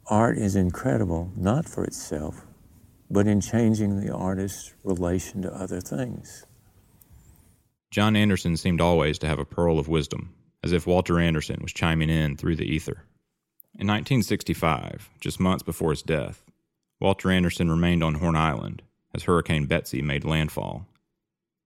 Art 0.05 0.37
is 0.37 0.55
incredible, 0.55 1.31
not 1.35 1.67
for 1.67 1.83
itself, 1.83 2.45
but 3.09 3.27
in 3.27 3.41
changing 3.41 3.99
the 3.99 4.13
artist's 4.13 4.73
relation 4.83 5.41
to 5.43 5.53
other 5.53 5.81
things. 5.81 6.45
John 7.91 8.15
Anderson 8.15 8.55
seemed 8.55 8.81
always 8.81 9.17
to 9.19 9.27
have 9.27 9.39
a 9.39 9.45
pearl 9.45 9.79
of 9.79 9.87
wisdom, 9.87 10.35
as 10.63 10.73
if 10.73 10.85
Walter 10.85 11.19
Anderson 11.19 11.59
was 11.61 11.73
chiming 11.73 12.09
in 12.09 12.37
through 12.37 12.55
the 12.55 12.71
ether. 12.71 13.03
In 13.73 13.87
1965, 13.87 15.09
just 15.19 15.39
months 15.39 15.63
before 15.63 15.89
his 15.91 16.03
death, 16.03 16.43
Walter 16.99 17.31
Anderson 17.31 17.69
remained 17.71 18.03
on 18.03 18.15
Horn 18.15 18.35
Island 18.35 18.83
as 19.13 19.23
Hurricane 19.23 19.65
Betsy 19.65 20.01
made 20.01 20.23
landfall. 20.23 20.85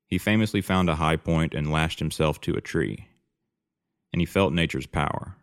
He 0.07 0.17
famously 0.17 0.61
found 0.61 0.89
a 0.89 0.95
high 0.95 1.17
point 1.17 1.53
and 1.53 1.71
lashed 1.71 1.99
himself 1.99 2.39
to 2.41 2.55
a 2.55 2.61
tree, 2.61 3.07
and 4.13 4.21
he 4.21 4.25
felt 4.25 4.53
nature's 4.53 4.85
power. 4.85 5.35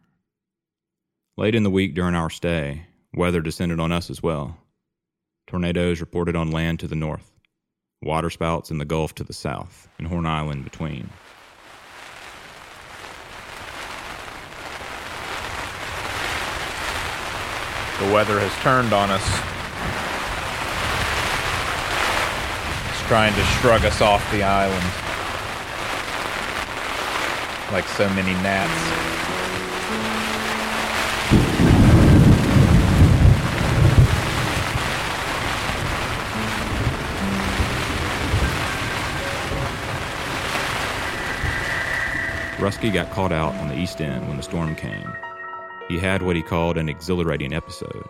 Late 1.36 1.54
in 1.54 1.62
the 1.62 1.70
week 1.70 1.94
during 1.94 2.14
our 2.14 2.30
stay, 2.30 2.86
weather 3.12 3.40
descended 3.40 3.80
on 3.80 3.92
us 3.92 4.08
as 4.08 4.22
well. 4.22 4.58
Tornadoes 5.46 6.00
reported 6.00 6.36
on 6.36 6.50
land 6.50 6.80
to 6.80 6.88
the 6.88 6.94
north, 6.94 7.32
waterspouts 8.02 8.70
in 8.70 8.78
the 8.78 8.84
Gulf 8.84 9.14
to 9.16 9.24
the 9.24 9.32
south, 9.32 9.88
and 9.98 10.06
Horn 10.06 10.26
Island 10.26 10.64
between. 10.64 11.08
The 17.98 18.14
weather 18.14 18.40
has 18.40 18.52
turned 18.62 18.94
on 18.94 19.10
us. 19.10 19.22
It's 22.88 23.06
trying 23.08 23.34
to 23.34 23.44
shrug 23.60 23.84
us 23.84 24.00
off 24.00 24.24
the 24.32 24.42
island. 24.42 24.86
Like 27.70 27.86
so 27.86 28.08
many 28.14 28.32
gnats. 28.42 29.29
Ruskey 42.60 42.92
got 42.92 43.10
caught 43.10 43.32
out 43.32 43.54
on 43.54 43.68
the 43.68 43.78
east 43.78 44.02
end 44.02 44.28
when 44.28 44.36
the 44.36 44.42
storm 44.42 44.76
came. 44.76 45.10
He 45.88 45.98
had 45.98 46.20
what 46.20 46.36
he 46.36 46.42
called 46.42 46.76
an 46.76 46.90
exhilarating 46.90 47.54
episode 47.54 48.06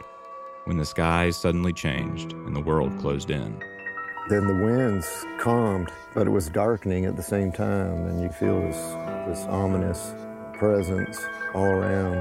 when 0.65 0.77
the 0.77 0.85
skies 0.85 1.37
suddenly 1.37 1.73
changed 1.73 2.33
and 2.33 2.57
the 2.57 2.61
world 2.61 2.99
closed 2.99 3.31
in. 3.31 3.63
Then 4.29 4.49
the 4.49 4.55
winds 4.55 5.25
calmed, 5.39 5.93
but 6.15 6.27
it 6.27 6.31
was 6.31 6.49
darkening 6.49 7.05
at 7.05 7.15
the 7.15 7.23
same 7.23 7.53
time, 7.53 8.09
and 8.09 8.21
you 8.21 8.29
feel 8.29 8.61
this, 8.61 8.77
this 9.29 9.47
ominous 9.47 10.15
presence 10.55 11.17
all 11.55 11.67
around. 11.67 12.21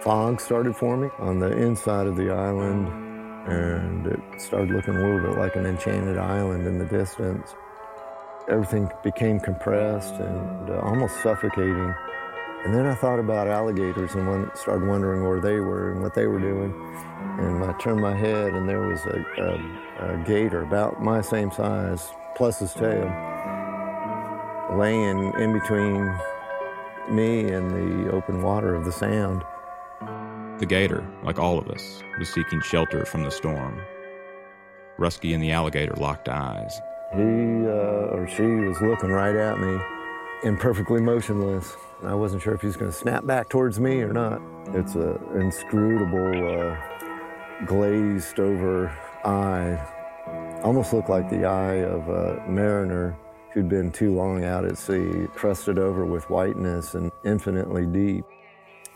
Fog 0.00 0.40
started 0.40 0.74
forming 0.74 1.10
on 1.18 1.40
the 1.40 1.54
inside 1.54 2.06
of 2.06 2.16
the 2.16 2.30
island, 2.30 2.88
and 3.46 4.06
it 4.06 4.20
started 4.40 4.70
looking 4.70 4.96
a 4.96 4.98
little 4.98 5.20
bit 5.20 5.38
like 5.38 5.56
an 5.56 5.66
enchanted 5.66 6.16
island 6.16 6.66
in 6.66 6.78
the 6.78 6.86
distance 6.86 7.54
everything 8.48 8.90
became 9.02 9.40
compressed 9.40 10.14
and 10.14 10.70
almost 10.70 11.22
suffocating. 11.22 11.94
And 12.64 12.74
then 12.74 12.86
I 12.86 12.94
thought 12.94 13.18
about 13.18 13.46
alligators 13.46 14.14
and 14.14 14.50
started 14.54 14.88
wondering 14.88 15.26
where 15.28 15.40
they 15.40 15.60
were 15.60 15.92
and 15.92 16.02
what 16.02 16.14
they 16.14 16.26
were 16.26 16.40
doing. 16.40 16.72
And 17.38 17.62
I 17.62 17.72
turned 17.78 18.00
my 18.00 18.16
head 18.16 18.54
and 18.54 18.68
there 18.68 18.86
was 18.86 19.00
a, 19.04 19.24
a, 19.38 20.14
a 20.14 20.24
gator 20.24 20.62
about 20.62 21.02
my 21.02 21.20
same 21.20 21.50
size, 21.50 22.08
plus 22.36 22.60
his 22.60 22.72
tail, 22.72 23.04
laying 24.78 25.32
in 25.38 25.52
between 25.52 26.14
me 27.10 27.50
and 27.50 27.70
the 27.70 28.10
open 28.12 28.42
water 28.42 28.74
of 28.74 28.84
the 28.86 28.92
sound. 28.92 29.42
The 30.58 30.66
gator, 30.66 31.06
like 31.22 31.38
all 31.38 31.58
of 31.58 31.68
us, 31.68 32.02
was 32.18 32.32
seeking 32.32 32.60
shelter 32.62 33.04
from 33.04 33.24
the 33.24 33.30
storm. 33.30 33.78
Ruskey 34.98 35.34
and 35.34 35.42
the 35.42 35.50
alligator 35.50 35.94
locked 35.96 36.28
eyes. 36.28 36.80
He 37.14 37.66
uh, 37.66 38.10
or 38.10 38.26
she 38.26 38.42
was 38.42 38.80
looking 38.80 39.10
right 39.10 39.36
at 39.36 39.60
me 39.60 39.78
and 40.42 40.58
perfectly 40.58 41.00
motionless. 41.00 41.76
I 42.02 42.14
wasn't 42.14 42.42
sure 42.42 42.54
if 42.54 42.60
he 42.60 42.66
was 42.66 42.76
going 42.76 42.90
to 42.90 42.96
snap 42.96 43.24
back 43.24 43.48
towards 43.48 43.78
me 43.78 44.00
or 44.00 44.12
not. 44.12 44.42
It's 44.74 44.96
an 44.96 45.18
inscrutable, 45.40 46.60
uh, 46.60 46.76
glazed 47.66 48.40
over 48.40 48.88
eye. 49.24 49.78
Almost 50.64 50.92
looked 50.92 51.08
like 51.08 51.30
the 51.30 51.44
eye 51.44 51.84
of 51.84 52.08
a 52.08 52.44
mariner 52.48 53.16
who'd 53.52 53.68
been 53.68 53.92
too 53.92 54.12
long 54.12 54.44
out 54.44 54.64
at 54.64 54.76
sea, 54.76 55.28
crusted 55.34 55.78
over 55.78 56.04
with 56.04 56.28
whiteness 56.28 56.94
and 56.94 57.12
infinitely 57.24 57.86
deep. 57.86 58.24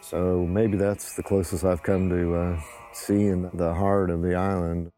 So 0.01 0.45
maybe 0.45 0.77
that's 0.77 1.15
the 1.15 1.23
closest 1.23 1.65
I've 1.65 1.85
come 1.85 2.09
to 2.11 2.35
uh, 2.35 2.61
seeing 2.93 3.49
the 3.55 3.73
heart 3.75 4.11
of 4.11 4.23
the 4.23 4.35
island. 4.35 4.91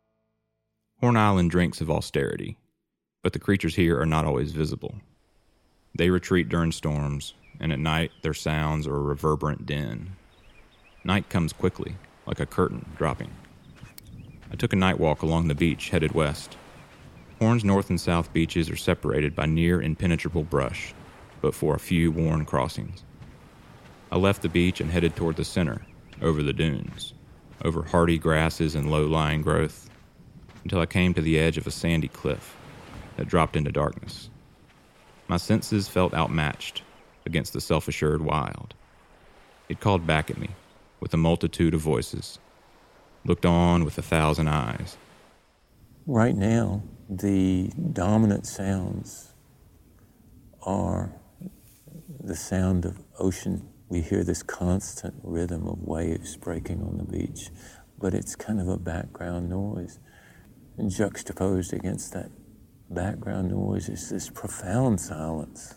Horn 1.01 1.19
Island 1.19 1.51
drinks 1.51 1.83
of 1.83 1.91
austerity 1.91 2.57
but 3.23 3.33
the 3.33 3.39
creatures 3.39 3.77
here 3.77 4.01
are 4.01 4.07
not 4.07 4.25
always 4.25 4.53
visible. 4.53 4.95
They 5.95 6.11
retreat 6.11 6.49
during 6.49 6.73
storms, 6.73 7.35
and 7.59 7.73
at 7.73 7.79
night 7.79 8.13
their 8.23 8.35
sounds 8.35 8.87
are 8.87 8.97
a 8.97 9.01
reverberant 9.01 9.67
din. 9.67 10.13
Night 11.05 11.29
comes 11.29 11.53
quickly, 11.53 11.97
like 12.27 12.41
a 12.41 12.47
curtain 12.47 12.87
dropping. 12.97 13.31
I 14.51 14.57
took 14.57 14.73
a 14.73 14.77
night 14.77 14.99
walk 14.99 15.23
along 15.23 15.49
the 15.49 15.55
beach 15.55 15.91
headed 15.91 16.13
west. 16.13 16.57
Horn's 17.39 17.65
north 17.65 17.91
and 17.91 18.01
south 18.01 18.33
beaches 18.33 18.71
are 18.71 18.77
separated 18.77 19.35
by 19.35 19.47
near 19.47 19.83
impenetrable 19.83 20.45
brush, 20.45 20.95
but 21.41 21.55
for 21.55 21.75
a 21.75 21.81
few 21.81 22.11
worn 22.11 22.45
crossings. 22.45 23.05
I 24.11 24.17
left 24.17 24.43
the 24.43 24.49
beach 24.49 24.81
and 24.81 24.91
headed 24.91 25.15
toward 25.15 25.37
the 25.37 25.45
center, 25.45 25.83
over 26.21 26.43
the 26.43 26.53
dunes, 26.53 27.15
over 27.65 27.83
hardy 27.83 28.19
grasses 28.19 28.75
and 28.75 28.91
low 28.91 29.07
lying 29.07 29.43
growth, 29.43 29.89
until 30.65 30.81
I 30.81 30.87
came 30.87 31.15
to 31.15 31.23
the 31.23 31.39
edge 31.39 31.57
of 31.59 31.67
a 31.67 31.71
sandy 31.71 32.09
cliff 32.09 32.57
dropped 33.25 33.57
into 33.57 33.73
darkness. 33.73 34.31
My 35.29 35.37
senses 35.37 35.89
felt 35.89 36.15
outmatched 36.15 36.83
against 37.27 37.53
the 37.53 37.61
self 37.61 37.89
assured 37.89 38.23
wild. 38.23 38.75
It 39.69 39.81
called 39.81 40.07
back 40.07 40.31
at 40.31 40.39
me 40.39 40.51
with 40.99 41.15
a 41.15 41.17
multitude 41.17 41.75
of 41.75 41.81
voices, 41.81 42.39
looked 43.25 43.47
on 43.47 43.85
with 43.85 43.97
a 43.99 44.03
thousand 44.03 44.49
eyes. 44.49 44.97
Right 46.07 46.35
now, 46.35 46.83
the 47.09 47.71
dominant 47.93 48.47
sounds 48.47 49.33
are 50.63 51.13
the 52.19 52.37
sound 52.37 52.85
of 52.85 52.99
ocean. 53.19 53.69
We 53.89 54.01
hear 54.01 54.25
this 54.25 54.43
constant 54.43 55.15
rhythm 55.23 55.67
of 55.67 55.83
waves 55.83 56.37
breaking 56.37 56.83
on 56.83 56.99
the 56.99 57.05
beach, 57.05 57.51
but 57.99 58.15
it's 58.15 58.37
kind 58.37 58.61
of 58.61 58.69
a 58.69 58.79
background 58.79 59.49
noise. 59.49 59.99
Juxtaposed 60.89 61.73
against 61.75 62.13
that 62.15 62.31
background 62.91 63.53
noise 63.53 63.89
is 63.89 64.09
this 64.11 64.29
profound 64.29 65.01
silence. 65.01 65.77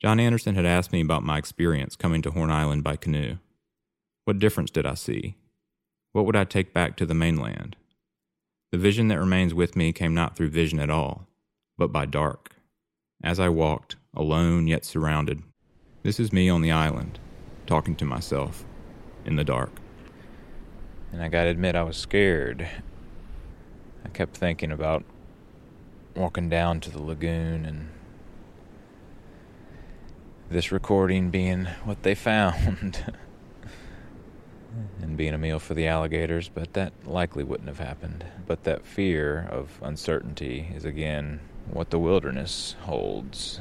John 0.00 0.20
Anderson 0.20 0.54
had 0.54 0.64
asked 0.64 0.92
me 0.92 1.00
about 1.00 1.24
my 1.24 1.36
experience 1.36 1.96
coming 1.96 2.22
to 2.22 2.30
Horn 2.30 2.50
Island 2.50 2.84
by 2.84 2.96
canoe. 2.96 3.38
What 4.24 4.38
difference 4.38 4.70
did 4.70 4.86
I 4.86 4.94
see? 4.94 5.36
What 6.12 6.26
would 6.26 6.36
I 6.36 6.44
take 6.44 6.72
back 6.72 6.96
to 6.96 7.06
the 7.06 7.14
mainland? 7.14 7.74
The 8.70 8.78
vision 8.78 9.08
that 9.08 9.18
remains 9.18 9.52
with 9.52 9.74
me 9.74 9.92
came 9.92 10.14
not 10.14 10.36
through 10.36 10.50
vision 10.50 10.78
at 10.78 10.90
all, 10.90 11.26
but 11.76 11.92
by 11.92 12.06
dark. 12.06 12.54
As 13.22 13.40
I 13.40 13.48
walked, 13.48 13.96
alone 14.14 14.68
yet 14.68 14.84
surrounded, 14.84 15.42
this 16.04 16.20
is 16.20 16.32
me 16.32 16.48
on 16.48 16.62
the 16.62 16.72
island, 16.72 17.18
talking 17.66 17.96
to 17.96 18.04
myself, 18.04 18.64
in 19.24 19.36
the 19.36 19.44
dark. 19.44 19.70
And 21.12 21.22
I 21.22 21.28
gotta 21.28 21.50
admit, 21.50 21.74
I 21.74 21.82
was 21.82 21.96
scared 21.96 22.68
I 24.04 24.08
kept 24.08 24.36
thinking 24.36 24.72
about 24.72 25.04
walking 26.14 26.48
down 26.48 26.80
to 26.80 26.90
the 26.90 27.02
lagoon 27.02 27.64
and 27.64 27.88
this 30.50 30.70
recording 30.70 31.30
being 31.30 31.64
what 31.84 32.02
they 32.02 32.14
found 32.14 33.14
and 35.02 35.16
being 35.16 35.32
a 35.32 35.38
meal 35.38 35.58
for 35.58 35.74
the 35.74 35.86
alligators, 35.86 36.48
but 36.48 36.74
that 36.74 36.92
likely 37.06 37.42
wouldn't 37.42 37.68
have 37.68 37.78
happened. 37.78 38.24
But 38.46 38.64
that 38.64 38.84
fear 38.84 39.48
of 39.50 39.80
uncertainty 39.82 40.68
is 40.74 40.84
again 40.84 41.40
what 41.70 41.90
the 41.90 41.98
wilderness 41.98 42.76
holds. 42.82 43.60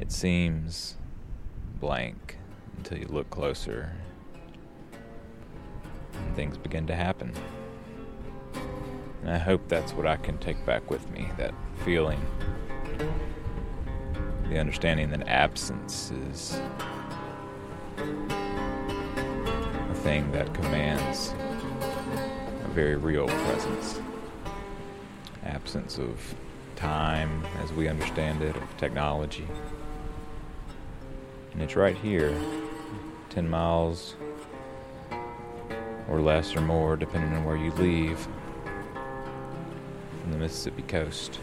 It 0.00 0.12
seems 0.12 0.96
blank 1.80 2.36
until 2.76 2.98
you 2.98 3.06
look 3.06 3.30
closer 3.30 3.92
and 6.12 6.36
things 6.36 6.56
begin 6.58 6.86
to 6.86 6.94
happen. 6.94 7.32
And 9.22 9.30
I 9.30 9.38
hope 9.38 9.68
that's 9.68 9.92
what 9.92 10.06
I 10.06 10.16
can 10.16 10.38
take 10.38 10.64
back 10.64 10.90
with 10.90 11.08
me 11.10 11.28
that 11.36 11.54
feeling, 11.84 12.20
the 14.48 14.58
understanding 14.58 15.10
that 15.10 15.28
absence 15.28 16.10
is 16.10 16.60
a 17.98 19.94
thing 19.94 20.32
that 20.32 20.52
commands 20.54 21.34
a 22.64 22.68
very 22.72 22.96
real 22.96 23.26
presence. 23.26 24.00
Absence 25.44 25.98
of 25.98 26.34
time 26.76 27.44
as 27.62 27.72
we 27.72 27.88
understand 27.88 28.42
it, 28.42 28.56
of 28.56 28.76
technology. 28.78 29.46
And 31.52 31.60
it's 31.60 31.76
right 31.76 31.96
here, 31.96 32.34
10 33.28 33.50
miles 33.50 34.16
or 36.08 36.20
less 36.20 36.56
or 36.56 36.62
more, 36.62 36.96
depending 36.96 37.32
on 37.34 37.44
where 37.44 37.56
you 37.56 37.70
leave 37.72 38.26
from 40.30 40.38
the 40.38 40.44
Mississippi 40.44 40.82
coast. 40.82 41.38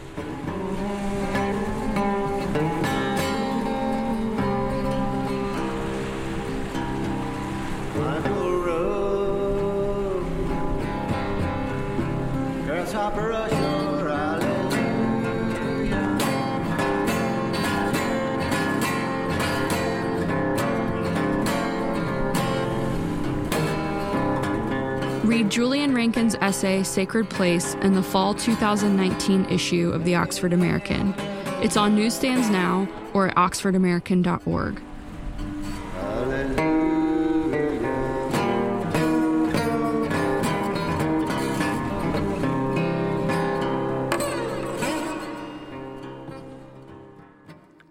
Essay 26.58 26.82
Sacred 26.82 27.30
Place 27.30 27.74
in 27.82 27.94
the 27.94 28.02
fall 28.02 28.34
2019 28.34 29.44
issue 29.44 29.92
of 29.92 30.04
the 30.04 30.16
Oxford 30.16 30.52
American. 30.52 31.14
It's 31.62 31.76
on 31.76 31.94
newsstands 31.94 32.50
now 32.50 32.88
or 33.14 33.28
at 33.28 33.36
oxfordamerican.org. 33.36 34.82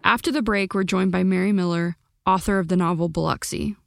After 0.03 0.31
the 0.31 0.41
break, 0.41 0.73
we're 0.73 0.83
joined 0.83 1.13
by 1.13 1.23
Mary 1.23 1.53
Miller, 1.53 1.95
author 2.25 2.59
of 2.59 2.67
the 2.67 2.75
novel 2.75 3.07
Biloxi. 3.07 3.77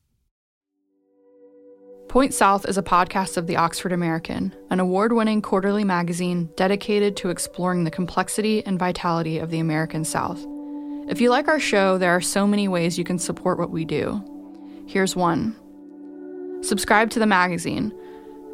Point 2.10 2.34
South 2.34 2.68
is 2.68 2.76
a 2.76 2.82
podcast 2.82 3.36
of 3.36 3.46
the 3.46 3.54
Oxford 3.54 3.92
American, 3.92 4.52
an 4.68 4.80
award 4.80 5.12
winning 5.12 5.40
quarterly 5.40 5.84
magazine 5.84 6.50
dedicated 6.56 7.16
to 7.18 7.30
exploring 7.30 7.84
the 7.84 7.90
complexity 7.92 8.66
and 8.66 8.80
vitality 8.80 9.38
of 9.38 9.50
the 9.50 9.60
American 9.60 10.04
South. 10.04 10.44
If 11.08 11.20
you 11.20 11.30
like 11.30 11.46
our 11.46 11.60
show, 11.60 11.98
there 11.98 12.10
are 12.10 12.20
so 12.20 12.48
many 12.48 12.66
ways 12.66 12.98
you 12.98 13.04
can 13.04 13.20
support 13.20 13.60
what 13.60 13.70
we 13.70 13.84
do. 13.84 14.20
Here's 14.88 15.14
one 15.14 15.54
subscribe 16.64 17.10
to 17.10 17.20
the 17.20 17.26
magazine. 17.26 17.94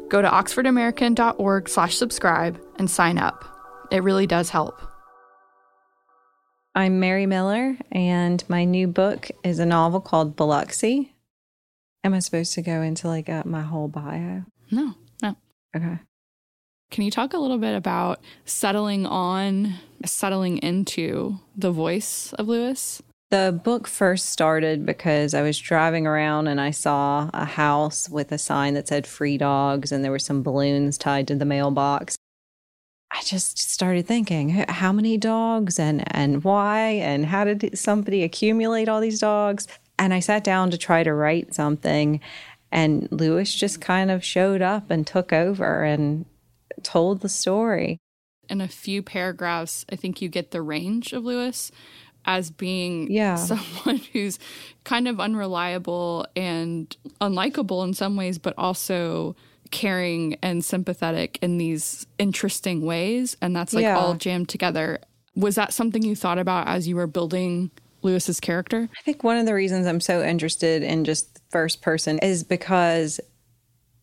Go 0.07 0.21
to 0.21 0.29
oxfordamerican.org 0.29 1.67
slash 1.67 1.95
subscribe 1.95 2.61
and 2.77 2.87
sign 2.87 3.17
up. 3.17 3.43
It 3.89 4.03
really 4.03 4.27
does 4.27 4.51
help. 4.51 4.79
I'm 6.75 6.99
Mary 6.99 7.25
Miller, 7.25 7.75
and 7.91 8.47
my 8.47 8.65
new 8.65 8.87
book 8.87 9.31
is 9.43 9.57
a 9.57 9.65
novel 9.65 9.99
called 9.99 10.35
Biloxi. 10.35 11.11
Am 12.03 12.13
I 12.13 12.19
supposed 12.19 12.53
to 12.53 12.61
go 12.61 12.81
into 12.81 13.07
like 13.07 13.29
uh, 13.29 13.43
my 13.45 13.61
whole 13.61 13.87
bio? 13.87 14.43
No, 14.71 14.95
no. 15.21 15.35
Okay. 15.75 15.99
Can 16.89 17.03
you 17.03 17.11
talk 17.11 17.33
a 17.33 17.37
little 17.37 17.57
bit 17.57 17.75
about 17.75 18.21
settling 18.45 19.05
on, 19.05 19.73
settling 20.05 20.57
into 20.59 21.39
the 21.55 21.71
voice 21.71 22.33
of 22.33 22.47
Lewis? 22.47 23.01
The 23.29 23.59
book 23.61 23.87
first 23.87 24.29
started 24.29 24.85
because 24.85 25.33
I 25.33 25.41
was 25.41 25.59
driving 25.59 26.07
around 26.07 26.47
and 26.47 26.61
I 26.61 26.71
saw 26.71 27.29
a 27.33 27.43
house 27.43 28.07
with 28.07 28.31
a 28.31 28.37
sign 28.37 28.73
that 28.75 28.87
said 28.87 29.05
free 29.05 29.37
dogs, 29.37 29.91
and 29.91 30.01
there 30.01 30.11
were 30.11 30.19
some 30.19 30.43
balloons 30.43 30.97
tied 30.97 31.27
to 31.27 31.35
the 31.35 31.43
mailbox. 31.43 32.15
I 33.11 33.21
just 33.23 33.57
started 33.57 34.07
thinking, 34.07 34.49
how 34.49 34.93
many 34.93 35.17
dogs 35.17 35.77
and, 35.77 36.03
and 36.15 36.41
why, 36.43 36.79
and 36.79 37.25
how 37.25 37.43
did 37.43 37.77
somebody 37.77 38.23
accumulate 38.23 38.87
all 38.87 39.01
these 39.01 39.19
dogs? 39.19 39.67
And 39.99 40.13
I 40.13 40.19
sat 40.19 40.43
down 40.43 40.71
to 40.71 40.77
try 40.77 41.03
to 41.03 41.13
write 41.13 41.53
something, 41.55 42.19
and 42.71 43.07
Lewis 43.11 43.53
just 43.53 43.81
kind 43.81 44.11
of 44.11 44.23
showed 44.23 44.61
up 44.61 44.91
and 44.91 45.05
took 45.07 45.33
over 45.33 45.83
and 45.83 46.25
told 46.83 47.21
the 47.21 47.29
story. 47.29 47.97
In 48.49 48.61
a 48.61 48.67
few 48.67 49.01
paragraphs, 49.01 49.85
I 49.91 49.95
think 49.95 50.21
you 50.21 50.29
get 50.29 50.51
the 50.51 50.61
range 50.61 51.13
of 51.13 51.23
Lewis 51.23 51.71
as 52.25 52.51
being 52.51 53.09
Yeah. 53.11 53.35
someone 53.35 53.97
who's 54.13 54.37
kind 54.83 55.07
of 55.07 55.19
unreliable 55.19 56.27
and 56.35 56.95
unlikable 57.19 57.83
in 57.85 57.93
some 57.93 58.15
ways, 58.15 58.37
but 58.37 58.53
also 58.57 59.35
caring 59.71 60.35
and 60.43 60.63
sympathetic 60.63 61.39
in 61.41 61.57
these 61.57 62.05
interesting 62.19 62.85
ways. 62.85 63.35
And 63.41 63.55
that's 63.55 63.73
like 63.73 63.83
Yeah. 63.83 63.97
all 63.97 64.13
jammed 64.13 64.49
together. 64.49 64.99
Was 65.35 65.55
that 65.55 65.73
something 65.73 66.03
you 66.03 66.15
thought 66.15 66.37
about 66.39 66.67
as 66.67 66.87
you 66.87 66.95
were 66.95 67.07
building 67.07 67.71
Lewis's 68.01 68.39
character? 68.39 68.89
I 68.97 69.01
think 69.01 69.23
one 69.23 69.37
of 69.37 69.45
the 69.45 69.53
reasons 69.53 69.87
I'm 69.87 69.99
so 69.99 70.23
interested 70.23 70.83
in 70.83 71.03
just 71.03 71.39
first 71.49 71.81
person 71.81 72.19
is 72.19 72.43
because 72.43 73.19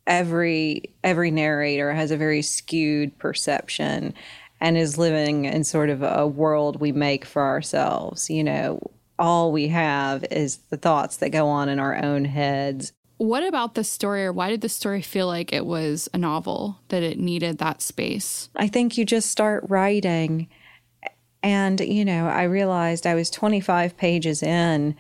every 0.07 0.95
every 1.03 1.31
narrator 1.31 1.93
has 1.93 2.11
a 2.11 2.17
very 2.17 2.43
skewed 2.43 3.17
perception 3.19 4.15
and 4.61 4.77
is 4.77 4.99
living 4.99 5.45
in 5.47 5.65
sort 5.65 5.91
of 5.91 6.03
a 6.03 6.27
world 6.27 6.81
we 6.81 6.93
make 6.93 7.25
for 7.25 7.43
ourselves. 7.43 8.31
You 8.31 8.45
know, 8.45 8.81
all 9.19 9.53
we 9.53 9.69
have 9.69 10.25
is 10.31 10.59
the 10.71 10.77
thoughts 10.77 11.19
that 11.19 11.31
go 11.31 11.47
on 11.47 11.69
in 11.69 11.79
our 11.79 12.03
own 12.03 12.25
heads. 12.25 12.93
What 13.17 13.47
about 13.47 13.75
the 13.75 13.85
story, 13.85 14.25
or 14.25 14.33
why 14.33 14.51
did 14.51 14.61
the 14.61 14.69
story 14.69 15.01
feel 15.01 15.29
like 15.29 15.53
it 15.53 15.65
was 15.65 16.09
a 16.13 16.19
novel, 16.19 16.81
that 16.89 17.05
it 17.05 17.19
needed 17.19 17.59
that 17.59 17.81
space? 17.81 18.49
I 18.57 18.67
think 18.67 18.99
you 18.99 19.05
just 19.05 19.31
start 19.31 19.65
writing. 19.69 20.49
And, 21.45 21.79
you 21.79 22.07
know, 22.07 22.27
I 22.27 22.45
realized 22.45 23.07
I 23.07 23.15
was 23.15 23.29
25 23.29 23.99
pages 23.99 24.43
in 24.43 24.97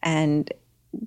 and 0.00 0.48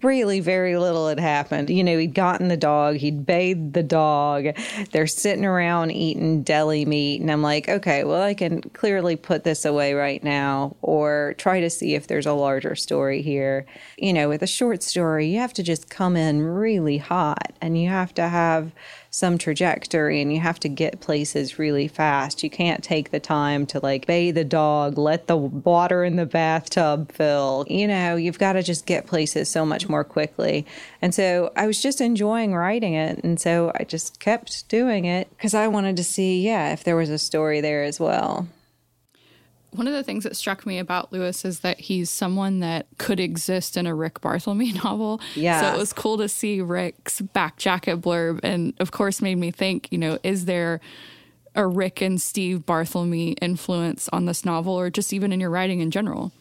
really 0.02 0.42
very 0.42 0.78
little 0.78 1.08
had 1.08 1.20
happened. 1.20 1.70
You 1.70 1.82
know, 1.82 1.98
he'd 1.98 2.14
gotten 2.14 2.50
the 2.50 2.58
dog, 2.58 2.98
he'd 2.98 3.26
bathed 3.26 3.74
the 3.74 3.84
dog, 3.84 4.48
they're 4.92 5.08
sitting 5.08 5.46
around 5.46 5.92
eating 5.92 6.44
deli 6.44 6.84
meat. 6.84 7.22
And 7.22 7.32
I'm 7.32 7.42
like, 7.42 7.70
okay, 7.70 8.04
well, 8.04 8.22
I 8.22 8.34
can 8.34 8.62
clearly 8.62 9.16
put 9.16 9.46
this 9.46 9.64
away 9.64 9.94
right 9.94 10.22
now 10.22 10.76
or 10.82 11.36
try 11.38 11.62
to 11.62 11.70
see 11.70 11.96
if 11.96 12.08
there's 12.08 12.26
a 12.26 12.34
larger 12.34 12.76
story 12.76 13.22
here. 13.22 13.66
You 13.98 14.12
know, 14.12 14.28
with 14.28 14.42
a 14.42 14.48
short 14.48 14.84
story, 14.84 15.28
you 15.28 15.40
have 15.40 15.54
to 15.54 15.64
just 15.64 15.90
come 15.90 16.18
in 16.18 16.42
really 16.42 16.98
hot 16.98 17.54
and 17.62 17.82
you 17.82 17.88
have 17.88 18.14
to 18.16 18.28
have 18.28 18.74
some 19.15 19.38
trajectory 19.38 20.21
and 20.21 20.34
you 20.34 20.41
have 20.41 20.60
to 20.60 20.67
get 20.67 20.99
places 20.99 21.58
really 21.58 21.88
fast. 21.88 22.43
You 22.43 22.49
can't 22.49 22.84
take 22.84 23.12
the 23.12 23.19
time 23.19 23.65
to 23.67 23.80
like 23.80 24.06
bathe 24.06 24.36
the 24.36 24.43
dog, 24.43 24.97
let 24.97 25.28
the 25.28 25.38
water 25.38 26.04
in 26.04 26.17
the 26.17 26.25
bathtub 26.25 27.13
fill. 27.13 27.65
You 27.69 27.88
know, 27.88 28.17
you've 28.17 28.39
got 28.39 28.54
to 28.54 28.62
just 28.62 28.86
get 28.86 29.08
places 29.08 29.47
so 29.47 29.65
much 29.65 29.88
more 29.88 30.04
quickly. 30.04 30.65
And 31.01 31.15
so 31.15 31.54
I 31.56 31.65
was 31.65 31.82
just 31.82 32.01
enjoying 32.01 32.54
writing 32.54 32.93
it. 32.93 33.23
And 33.23 33.39
so 33.39 33.71
I 33.80 33.86
just 33.86 34.19
kept 34.19 34.67
doing 34.67 35.06
it 35.06 35.30
because 35.30 35.54
I 35.54 35.69
wanted 35.69 35.95
to 35.95 36.04
see, 36.04 36.41
yeah, 36.41 36.73
if 36.73 36.84
there 36.84 36.97
was 36.97 37.10
a 37.10 37.17
story 37.17 37.62
there 37.62 37.84
as 37.84 38.01
well. 38.01 38.49
One 39.76 39.88
of 39.88 39.94
the 39.94 40.04
things 40.04 40.24
that 40.24 40.36
struck 40.36 40.66
me 40.66 40.80
about 40.80 41.12
Lewis 41.12 41.44
is 41.44 41.60
that 41.60 41.80
he's 41.80 42.10
someone 42.10 42.62
that 42.62 42.88
could 42.98 43.20
exist 43.20 43.76
in 43.76 43.86
a 43.86 43.94
Rick 43.94 44.22
Barthelme 44.22 44.74
novel. 44.84 45.20
Yes. 45.36 45.62
So 45.62 45.74
it 45.74 45.78
was 45.78 45.94
cool 45.94 46.18
to 46.18 46.30
see 46.30 46.62
Rick's 46.62 47.22
back 47.22 47.58
jacket 47.58 48.02
blurb. 48.02 48.40
And 48.44 48.74
of 48.80 48.92
course, 48.92 49.22
made 49.22 49.36
me 49.36 49.52
think, 49.52 49.88
you 49.92 49.98
know, 49.98 50.18
is 50.24 50.46
there 50.46 50.80
a 51.56 51.68
Rick 51.68 52.02
and 52.02 52.22
Steve 52.22 52.60
Barthelme 52.66 53.38
influence 53.42 54.10
on 54.10 54.26
this 54.26 54.46
novel 54.46 54.74
or 54.74 54.90
just 54.90 55.14
even 55.14 55.32
in 55.32 55.40
your 55.40 55.50
writing 55.50 55.80
in 55.80 55.92
general? 55.92 56.32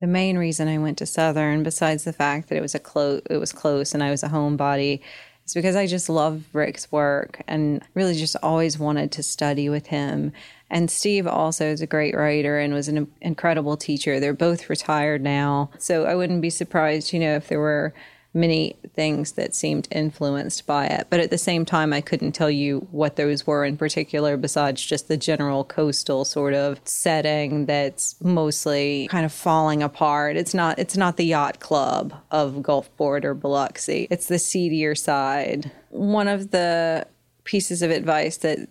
The 0.00 0.08
main 0.08 0.36
reason 0.36 0.66
I 0.66 0.78
went 0.78 0.98
to 0.98 1.06
Southern, 1.06 1.62
besides 1.62 2.02
the 2.02 2.12
fact 2.12 2.48
that 2.48 2.56
it 2.56 2.60
was 2.60 2.74
a 2.74 2.80
close, 2.80 3.22
it 3.30 3.36
was 3.36 3.52
close, 3.52 3.94
and 3.94 4.02
I 4.02 4.10
was 4.10 4.24
a 4.24 4.28
homebody, 4.28 5.00
is 5.46 5.54
because 5.54 5.76
I 5.76 5.86
just 5.86 6.08
love 6.08 6.44
Rick's 6.52 6.90
work 6.90 7.42
and 7.46 7.82
really 7.94 8.14
just 8.14 8.36
always 8.42 8.78
wanted 8.78 9.12
to 9.12 9.22
study 9.22 9.68
with 9.68 9.86
him. 9.86 10.32
And 10.70 10.90
Steve 10.90 11.26
also 11.26 11.66
is 11.66 11.82
a 11.82 11.86
great 11.86 12.14
writer 12.14 12.58
and 12.58 12.72
was 12.72 12.88
an 12.88 13.10
incredible 13.20 13.76
teacher. 13.76 14.18
They're 14.18 14.32
both 14.32 14.70
retired 14.70 15.22
now. 15.22 15.70
So 15.78 16.06
I 16.06 16.14
wouldn't 16.14 16.40
be 16.40 16.50
surprised, 16.50 17.12
you 17.12 17.20
know, 17.20 17.36
if 17.36 17.48
there 17.48 17.60
were 17.60 17.92
many 18.34 18.76
things 18.94 19.32
that 19.32 19.54
seemed 19.54 19.88
influenced 19.90 20.66
by 20.66 20.86
it. 20.86 21.06
But 21.10 21.20
at 21.20 21.30
the 21.30 21.38
same 21.38 21.64
time, 21.64 21.92
I 21.92 22.00
couldn't 22.00 22.32
tell 22.32 22.50
you 22.50 22.86
what 22.90 23.16
those 23.16 23.46
were 23.46 23.64
in 23.64 23.76
particular, 23.76 24.36
besides 24.36 24.84
just 24.84 25.08
the 25.08 25.16
general 25.16 25.64
coastal 25.64 26.24
sort 26.24 26.54
of 26.54 26.80
setting 26.84 27.66
that's 27.66 28.16
mostly 28.22 29.08
kind 29.08 29.26
of 29.26 29.32
falling 29.32 29.82
apart. 29.82 30.36
It's 30.36 30.54
not 30.54 30.78
it's 30.78 30.96
not 30.96 31.16
the 31.16 31.26
yacht 31.26 31.60
club 31.60 32.14
of 32.30 32.54
Gulfport 32.56 33.24
or 33.24 33.34
Biloxi. 33.34 34.06
It's 34.10 34.26
the 34.26 34.38
seedier 34.38 34.94
side. 34.94 35.70
One 35.90 36.28
of 36.28 36.50
the 36.50 37.06
pieces 37.44 37.82
of 37.82 37.90
advice 37.90 38.38
that 38.38 38.68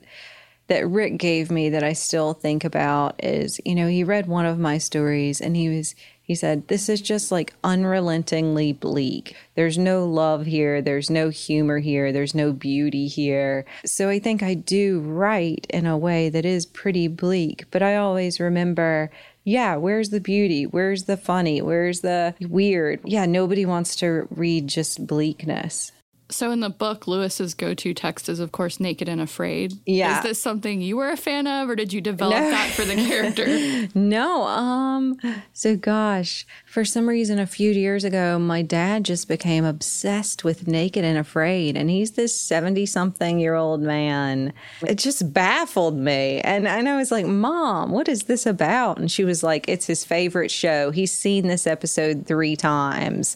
that 0.68 0.88
Rick 0.88 1.18
gave 1.18 1.52
me 1.52 1.70
that 1.70 1.84
I 1.84 1.92
still 1.92 2.34
think 2.34 2.64
about 2.64 3.22
is, 3.22 3.60
you 3.66 3.76
know, 3.76 3.88
he 3.88 4.06
read 4.06 4.28
one 4.28 4.46
of 4.46 4.58
my 4.58 4.78
stories 4.78 5.42
and 5.42 5.54
he 5.54 5.68
was 5.68 5.96
he 6.32 6.36
said, 6.36 6.70
This 6.70 6.88
is 6.88 7.02
just 7.02 7.30
like 7.30 7.54
unrelentingly 7.62 8.72
bleak. 8.72 9.36
There's 9.56 9.78
no 9.78 10.06
love 10.06 10.46
here. 10.46 10.82
There's 10.82 11.10
no 11.10 11.28
humor 11.28 11.80
here. 11.80 12.14
There's 12.14 12.34
no 12.34 12.54
beauty 12.54 13.10
here. 13.10 13.66
So 13.86 14.08
I 14.08 14.18
think 14.20 14.42
I 14.42 14.54
do 14.54 15.02
write 15.02 15.68
in 15.70 15.86
a 15.86 15.98
way 15.98 16.30
that 16.30 16.46
is 16.46 16.66
pretty 16.66 17.10
bleak, 17.10 17.66
but 17.70 17.82
I 17.84 17.98
always 17.98 18.40
remember 18.40 19.12
yeah, 19.44 19.76
where's 19.76 20.12
the 20.12 20.22
beauty? 20.22 20.66
Where's 20.68 21.04
the 21.04 21.18
funny? 21.18 21.62
Where's 21.62 22.00
the 22.00 22.34
weird? 22.40 23.02
Yeah, 23.04 23.26
nobody 23.26 23.66
wants 23.66 23.98
to 23.98 24.28
read 24.30 24.68
just 24.68 25.06
bleakness. 25.06 25.92
So 26.32 26.52
in 26.52 26.62
the 26.62 26.70
book, 26.70 27.08
Lewis's 27.08 27.54
go-to 27.54 27.94
text 27.94 28.30
is, 28.30 28.40
of 28.40 28.52
course, 28.52 28.80
"Naked 28.80 29.10
and 29.10 29.20
Afraid." 29.20 29.74
Yeah. 29.86 30.18
Is 30.18 30.24
this 30.24 30.42
something 30.42 30.82
you 30.82 30.98
were 30.98 31.10
a 31.10 31.18
fan 31.18 31.46
of, 31.46 31.70
or 31.70 31.76
did 31.76 31.92
you 31.92 32.02
develop 32.02 32.40
no. 32.40 32.50
that 32.50 32.72
for 32.72 32.86
the 32.86 32.96
character? 32.96 33.90
no. 33.96 34.44
Um. 34.44 35.18
So, 35.54 35.76
gosh, 35.76 36.46
for 36.66 36.86
some 36.86 37.08
reason, 37.10 37.38
a 37.38 37.46
few 37.46 37.72
years 37.72 38.04
ago, 38.04 38.40
my 38.40 38.62
dad 38.62 39.04
just 39.04 39.28
became 39.28 39.66
obsessed 39.66 40.44
with 40.44 40.68
"Naked 40.68 41.04
and 41.04 41.18
Afraid," 41.18 41.76
and 41.76 41.90
he's 41.90 42.12
this 42.12 42.40
seventy-something-year-old 42.40 43.82
man. 43.82 44.54
It 44.88 44.96
just 44.96 45.34
baffled 45.34 45.98
me, 45.98 46.40
and 46.42 46.68
and 46.68 46.88
I 46.88 46.96
was 46.96 47.12
like, 47.12 47.26
"Mom, 47.26 47.92
what 47.92 48.08
is 48.08 48.24
this 48.24 48.46
about?" 48.46 48.98
And 48.98 49.12
she 49.12 49.26
was 49.26 49.44
like, 49.44 49.68
"It's 49.68 49.86
his 49.86 50.06
favorite 50.06 50.52
show. 50.52 50.92
He's 50.92 51.12
seen 51.12 51.48
this 51.48 51.68
episode 51.68 52.26
three 52.26 52.56
times." 52.56 53.36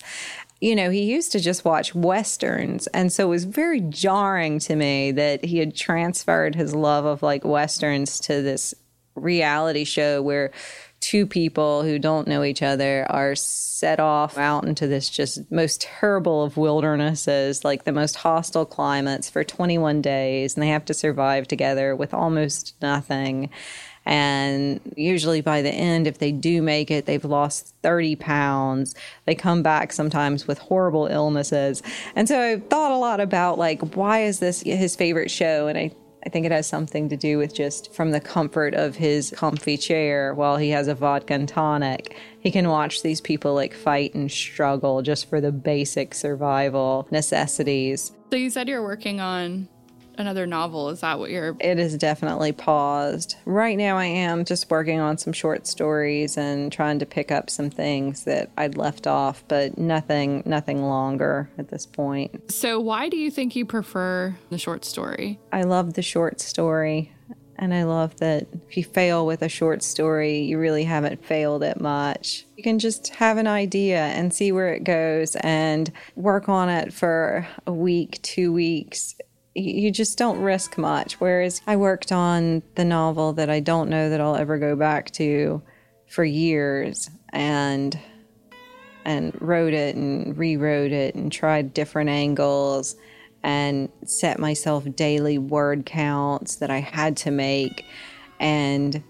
You 0.61 0.75
know, 0.75 0.89
he 0.89 1.03
used 1.03 1.31
to 1.33 1.39
just 1.39 1.65
watch 1.65 1.93
westerns. 1.93 2.87
And 2.87 3.11
so 3.11 3.25
it 3.25 3.29
was 3.29 3.43
very 3.43 3.81
jarring 3.81 4.59
to 4.59 4.75
me 4.75 5.11
that 5.11 5.43
he 5.43 5.57
had 5.57 5.75
transferred 5.75 6.55
his 6.55 6.73
love 6.73 7.05
of 7.05 7.21
like 7.21 7.43
westerns 7.43 8.19
to 8.21 8.41
this 8.41 8.73
reality 9.15 9.83
show 9.83 10.21
where 10.21 10.51
two 11.01 11.27
people 11.27 11.83
who 11.83 11.99
don't 11.99 12.27
know 12.27 12.43
each 12.43 12.63
other 12.63 13.05
are 13.11 13.35
set 13.35 13.99
off 13.99 14.37
out 14.37 14.65
into 14.65 14.87
this 14.87 15.09
just 15.09 15.51
most 15.51 15.81
terrible 15.81 16.43
of 16.43 16.57
wildernesses, 16.57 17.63
like 17.63 17.83
the 17.83 17.91
most 17.91 18.15
hostile 18.15 18.65
climates 18.65 19.29
for 19.29 19.43
21 19.43 20.01
days, 20.01 20.55
and 20.55 20.63
they 20.63 20.69
have 20.69 20.85
to 20.85 20.93
survive 20.93 21.47
together 21.47 21.95
with 21.95 22.13
almost 22.13 22.73
nothing. 22.81 23.49
And 24.05 24.79
usually 24.95 25.41
by 25.41 25.61
the 25.61 25.71
end, 25.71 26.07
if 26.07 26.19
they 26.19 26.31
do 26.31 26.61
make 26.61 26.91
it, 26.91 27.05
they've 27.05 27.25
lost 27.25 27.73
30 27.81 28.15
pounds. 28.17 28.95
They 29.25 29.35
come 29.35 29.63
back 29.63 29.91
sometimes 29.91 30.47
with 30.47 30.59
horrible 30.59 31.07
illnesses. 31.07 31.81
And 32.15 32.27
so 32.27 32.39
I 32.39 32.59
thought 32.59 32.91
a 32.91 32.97
lot 32.97 33.19
about 33.19 33.57
like, 33.57 33.95
why 33.95 34.23
is 34.23 34.39
this 34.39 34.61
his 34.61 34.95
favorite 34.95 35.31
show? 35.31 35.67
And 35.67 35.77
I 35.77 35.91
I 36.25 36.29
think 36.29 36.45
it 36.47 36.51
has 36.51 36.65
something 36.65 37.07
to 37.09 37.17
do 37.17 37.37
with 37.37 37.53
just 37.53 37.93
from 37.93 38.09
the 38.09 38.19
comfort 38.19 38.73
of 38.73 38.95
his 38.95 39.29
comfy 39.29 39.77
chair 39.77 40.33
while 40.33 40.57
he 40.57 40.71
has 40.71 40.87
a 40.87 40.95
vodka 40.95 41.35
and 41.35 41.47
tonic. 41.47 42.17
He 42.39 42.49
can 42.49 42.67
watch 42.67 43.03
these 43.03 43.21
people 43.21 43.53
like 43.53 43.75
fight 43.75 44.15
and 44.15 44.31
struggle 44.31 45.03
just 45.03 45.29
for 45.29 45.39
the 45.39 45.51
basic 45.51 46.15
survival 46.15 47.07
necessities. 47.11 48.11
So 48.31 48.37
you 48.37 48.49
said 48.49 48.67
you're 48.67 48.81
working 48.81 49.19
on 49.19 49.69
another 50.17 50.45
novel. 50.45 50.89
Is 50.89 51.01
that 51.01 51.19
what 51.19 51.29
you're? 51.29 51.55
It 51.59 51.79
is 51.79 51.97
definitely 51.97 52.51
paused. 52.51 53.35
Right 53.45 53.77
now, 53.77 53.97
I 53.97 54.05
am 54.05 54.45
just 54.45 54.69
working 54.69 54.99
on 54.99 55.17
some 55.17 55.33
short 55.33 55.67
stories 55.67 56.37
and 56.37 56.71
trying 56.71 56.99
to 56.99 57.05
pick 57.05 57.31
up 57.31 57.49
some 57.49 57.69
things 57.69 58.23
that 58.23 58.49
I'd 58.57 58.77
left 58.77 59.07
off, 59.07 59.43
but 59.47 59.77
nothing, 59.77 60.43
nothing 60.45 60.83
longer 60.83 61.49
at 61.57 61.69
this 61.69 61.85
point. 61.85 62.51
So, 62.51 62.79
why 62.79 63.09
do 63.09 63.17
you 63.17 63.31
think 63.31 63.55
you 63.55 63.65
prefer 63.65 64.35
the 64.49 64.57
short 64.57 64.85
story? 64.85 65.39
I 65.51 65.63
love 65.63 65.93
the 65.93 66.01
short 66.01 66.39
story. 66.41 67.11
And 67.57 67.73
I 67.73 67.83
love 67.83 68.17
that 68.17 68.47
if 68.67 68.77
you 68.77 68.83
fail 68.83 69.25
with 69.25 69.41
a 69.41 69.49
short 69.49 69.81
story, 69.81 70.39
you 70.39 70.59
really 70.59 70.83
haven't 70.83 71.25
failed 71.25 71.63
it 71.63 71.79
much. 71.79 72.45
You 72.57 72.63
can 72.63 72.79
just 72.79 73.15
have 73.15 73.37
an 73.37 73.47
idea 73.47 73.99
and 73.99 74.33
see 74.33 74.51
where 74.51 74.73
it 74.73 74.83
goes 74.83 75.35
and 75.37 75.91
work 76.15 76.49
on 76.49 76.69
it 76.69 76.93
for 76.93 77.47
a 77.65 77.73
week, 77.73 78.21
two 78.21 78.51
weeks, 78.51 79.15
you 79.55 79.89
just 79.89 80.17
don't 80.17 80.39
risk 80.39 80.77
much. 80.77 81.13
Whereas 81.13 81.61
I 81.65 81.77
worked 81.77 82.11
on 82.11 82.61
the 82.75 82.83
novel 82.83 83.33
that 83.33 83.49
I 83.49 83.61
don't 83.61 83.89
know 83.89 84.09
that 84.09 84.19
I'll 84.19 84.35
ever 84.35 84.57
go 84.57 84.75
back 84.75 85.11
to 85.11 85.61
for 86.07 86.23
years 86.23 87.09
and 87.29 87.97
and 89.05 89.39
wrote 89.39 89.73
it 89.73 89.95
and 89.95 90.37
rewrote 90.37 90.91
it 90.91 91.15
and 91.15 91.31
tried 91.31 91.73
different 91.73 92.09
angles 92.09 92.95
and 93.43 93.89
set 94.03 94.39
myself 94.39 94.83
daily 94.95 95.37
word 95.37 95.85
counts 95.85 96.55
that 96.55 96.71
I 96.71 96.79
had 96.79 97.15
to 97.17 97.31
make. 97.31 97.85
And 98.39 99.03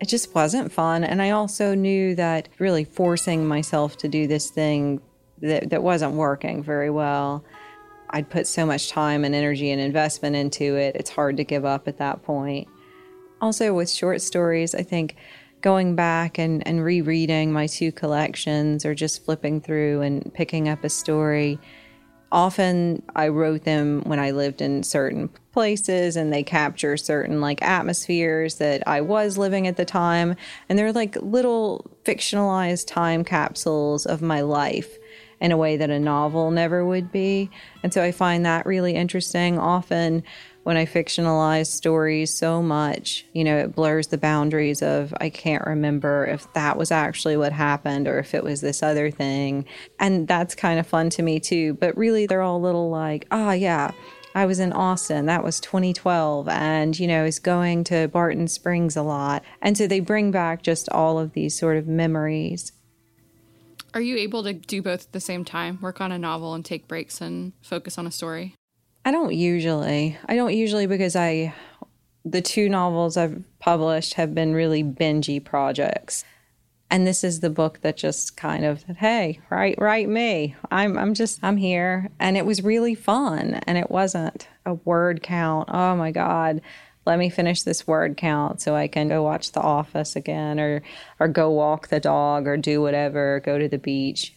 it 0.00 0.08
just 0.08 0.34
wasn't 0.34 0.72
fun. 0.72 1.04
And 1.04 1.22
I 1.22 1.30
also 1.30 1.74
knew 1.74 2.16
that 2.16 2.48
really 2.58 2.84
forcing 2.84 3.46
myself 3.46 3.96
to 3.98 4.08
do 4.08 4.26
this 4.26 4.50
thing 4.50 5.00
that, 5.40 5.70
that 5.70 5.82
wasn't 5.84 6.14
working 6.14 6.62
very 6.62 6.90
well 6.90 7.44
I'd 8.10 8.30
put 8.30 8.46
so 8.46 8.66
much 8.66 8.90
time 8.90 9.24
and 9.24 9.34
energy 9.34 9.70
and 9.70 9.80
investment 9.80 10.36
into 10.36 10.76
it, 10.76 10.96
it's 10.96 11.10
hard 11.10 11.36
to 11.38 11.44
give 11.44 11.64
up 11.64 11.88
at 11.88 11.98
that 11.98 12.22
point. 12.22 12.68
Also, 13.40 13.72
with 13.72 13.90
short 13.90 14.20
stories, 14.20 14.74
I 14.74 14.82
think 14.82 15.16
going 15.62 15.94
back 15.94 16.38
and, 16.38 16.66
and 16.66 16.84
rereading 16.84 17.52
my 17.52 17.66
two 17.66 17.92
collections 17.92 18.84
or 18.84 18.94
just 18.94 19.24
flipping 19.24 19.60
through 19.60 20.02
and 20.02 20.32
picking 20.34 20.68
up 20.68 20.84
a 20.84 20.88
story, 20.88 21.58
often 22.32 23.02
I 23.16 23.28
wrote 23.28 23.64
them 23.64 24.02
when 24.02 24.18
I 24.18 24.30
lived 24.30 24.60
in 24.60 24.82
certain 24.82 25.28
places 25.52 26.16
and 26.16 26.32
they 26.32 26.42
capture 26.42 26.96
certain 26.96 27.40
like 27.40 27.62
atmospheres 27.62 28.56
that 28.56 28.86
I 28.86 29.00
was 29.00 29.36
living 29.36 29.66
at 29.66 29.76
the 29.76 29.84
time. 29.84 30.36
And 30.68 30.78
they're 30.78 30.92
like 30.92 31.16
little 31.16 31.90
fictionalized 32.04 32.86
time 32.86 33.24
capsules 33.24 34.06
of 34.06 34.22
my 34.22 34.42
life 34.42 34.96
in 35.40 35.52
a 35.52 35.56
way 35.56 35.76
that 35.76 35.90
a 35.90 35.98
novel 35.98 36.50
never 36.50 36.84
would 36.84 37.10
be. 37.10 37.50
And 37.82 37.92
so 37.92 38.02
I 38.02 38.12
find 38.12 38.44
that 38.44 38.66
really 38.66 38.94
interesting. 38.94 39.58
Often, 39.58 40.22
when 40.62 40.76
I 40.76 40.84
fictionalize 40.84 41.68
stories 41.68 42.32
so 42.32 42.62
much, 42.62 43.24
you 43.32 43.44
know, 43.44 43.56
it 43.56 43.74
blurs 43.74 44.08
the 44.08 44.18
boundaries 44.18 44.82
of 44.82 45.14
I 45.18 45.30
can't 45.30 45.66
remember 45.66 46.26
if 46.26 46.52
that 46.52 46.76
was 46.76 46.90
actually 46.90 47.36
what 47.36 47.52
happened 47.52 48.06
or 48.06 48.18
if 48.18 48.34
it 48.34 48.44
was 48.44 48.60
this 48.60 48.82
other 48.82 49.10
thing. 49.10 49.64
And 49.98 50.28
that's 50.28 50.54
kind 50.54 50.78
of 50.78 50.86
fun 50.86 51.10
to 51.10 51.22
me 51.22 51.40
too. 51.40 51.74
But 51.74 51.96
really, 51.96 52.26
they're 52.26 52.42
all 52.42 52.60
little 52.60 52.90
like, 52.90 53.26
ah, 53.30 53.48
oh, 53.48 53.52
yeah. 53.52 53.92
I 54.34 54.46
was 54.46 54.60
in 54.60 54.72
Austin. 54.72 55.26
That 55.26 55.42
was 55.42 55.60
2012. 55.60 56.46
And, 56.48 56.98
you 56.98 57.08
know, 57.08 57.24
is 57.24 57.38
going 57.38 57.82
to 57.84 58.08
Barton 58.08 58.46
Springs 58.46 58.96
a 58.96 59.02
lot. 59.02 59.42
And 59.60 59.76
so 59.76 59.86
they 59.86 60.00
bring 60.00 60.30
back 60.30 60.62
just 60.62 60.88
all 60.90 61.18
of 61.18 61.32
these 61.32 61.58
sort 61.58 61.78
of 61.78 61.88
memories. 61.88 62.72
Are 63.92 64.00
you 64.00 64.16
able 64.16 64.42
to 64.44 64.52
do 64.52 64.82
both 64.82 65.06
at 65.06 65.12
the 65.12 65.20
same 65.20 65.44
time? 65.44 65.78
Work 65.80 66.00
on 66.00 66.12
a 66.12 66.18
novel 66.18 66.54
and 66.54 66.64
take 66.64 66.86
breaks 66.86 67.20
and 67.20 67.52
focus 67.62 67.98
on 67.98 68.06
a 68.06 68.10
story? 68.10 68.54
I 69.04 69.10
don't 69.10 69.34
usually. 69.34 70.18
I 70.26 70.36
don't 70.36 70.54
usually 70.54 70.86
because 70.86 71.16
I 71.16 71.54
the 72.24 72.42
two 72.42 72.68
novels 72.68 73.16
I've 73.16 73.42
published 73.58 74.14
have 74.14 74.34
been 74.34 74.52
really 74.52 74.84
bingey 74.84 75.42
projects. 75.42 76.24
And 76.92 77.06
this 77.06 77.24
is 77.24 77.40
the 77.40 77.50
book 77.50 77.80
that 77.80 77.96
just 77.96 78.36
kind 78.36 78.64
of 78.64 78.84
hey, 78.84 79.40
write 79.48 79.76
write 79.78 80.08
me. 80.08 80.54
I'm 80.70 80.96
I'm 80.98 81.14
just 81.14 81.42
I'm 81.42 81.56
here. 81.56 82.10
And 82.20 82.36
it 82.36 82.46
was 82.46 82.62
really 82.62 82.94
fun 82.94 83.54
and 83.66 83.78
it 83.78 83.90
wasn't 83.90 84.46
a 84.66 84.74
word 84.74 85.22
count. 85.22 85.68
Oh 85.72 85.96
my 85.96 86.10
God 86.10 86.60
let 87.06 87.18
me 87.18 87.30
finish 87.30 87.62
this 87.62 87.86
word 87.86 88.16
count 88.16 88.60
so 88.60 88.74
I 88.74 88.88
can 88.88 89.08
go 89.08 89.22
watch 89.22 89.52
The 89.52 89.60
Office 89.60 90.16
again 90.16 90.60
or 90.60 90.82
or 91.18 91.28
go 91.28 91.50
walk 91.50 91.88
the 91.88 92.00
dog 92.00 92.46
or 92.46 92.56
do 92.56 92.82
whatever, 92.82 93.40
go 93.44 93.58
to 93.58 93.68
the 93.68 93.78
beach. 93.78 94.34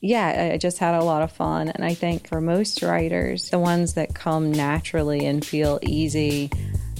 Yeah, 0.00 0.52
I 0.52 0.58
just 0.58 0.78
had 0.78 0.94
a 0.94 1.04
lot 1.04 1.22
of 1.22 1.32
fun. 1.32 1.70
And 1.70 1.84
I 1.84 1.94
think 1.94 2.28
for 2.28 2.40
most 2.40 2.82
writers, 2.82 3.48
the 3.48 3.58
ones 3.58 3.94
that 3.94 4.14
come 4.14 4.52
naturally 4.52 5.24
and 5.24 5.44
feel 5.44 5.78
easy 5.82 6.50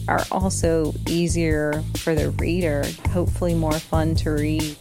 are 0.08 0.24
also 0.32 0.94
easier 1.06 1.82
for 1.98 2.14
the 2.14 2.30
reader, 2.30 2.84
hopefully 3.10 3.54
more 3.54 3.78
fun 3.78 4.14
to 4.16 4.30
read. 4.30 4.76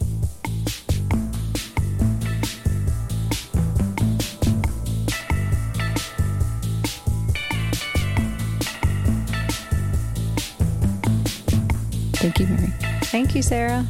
Thank 12.23 12.39
you, 12.39 12.47
Mary. 12.47 12.73
Thank 13.01 13.35
you, 13.35 13.41
Sarah. 13.41 13.85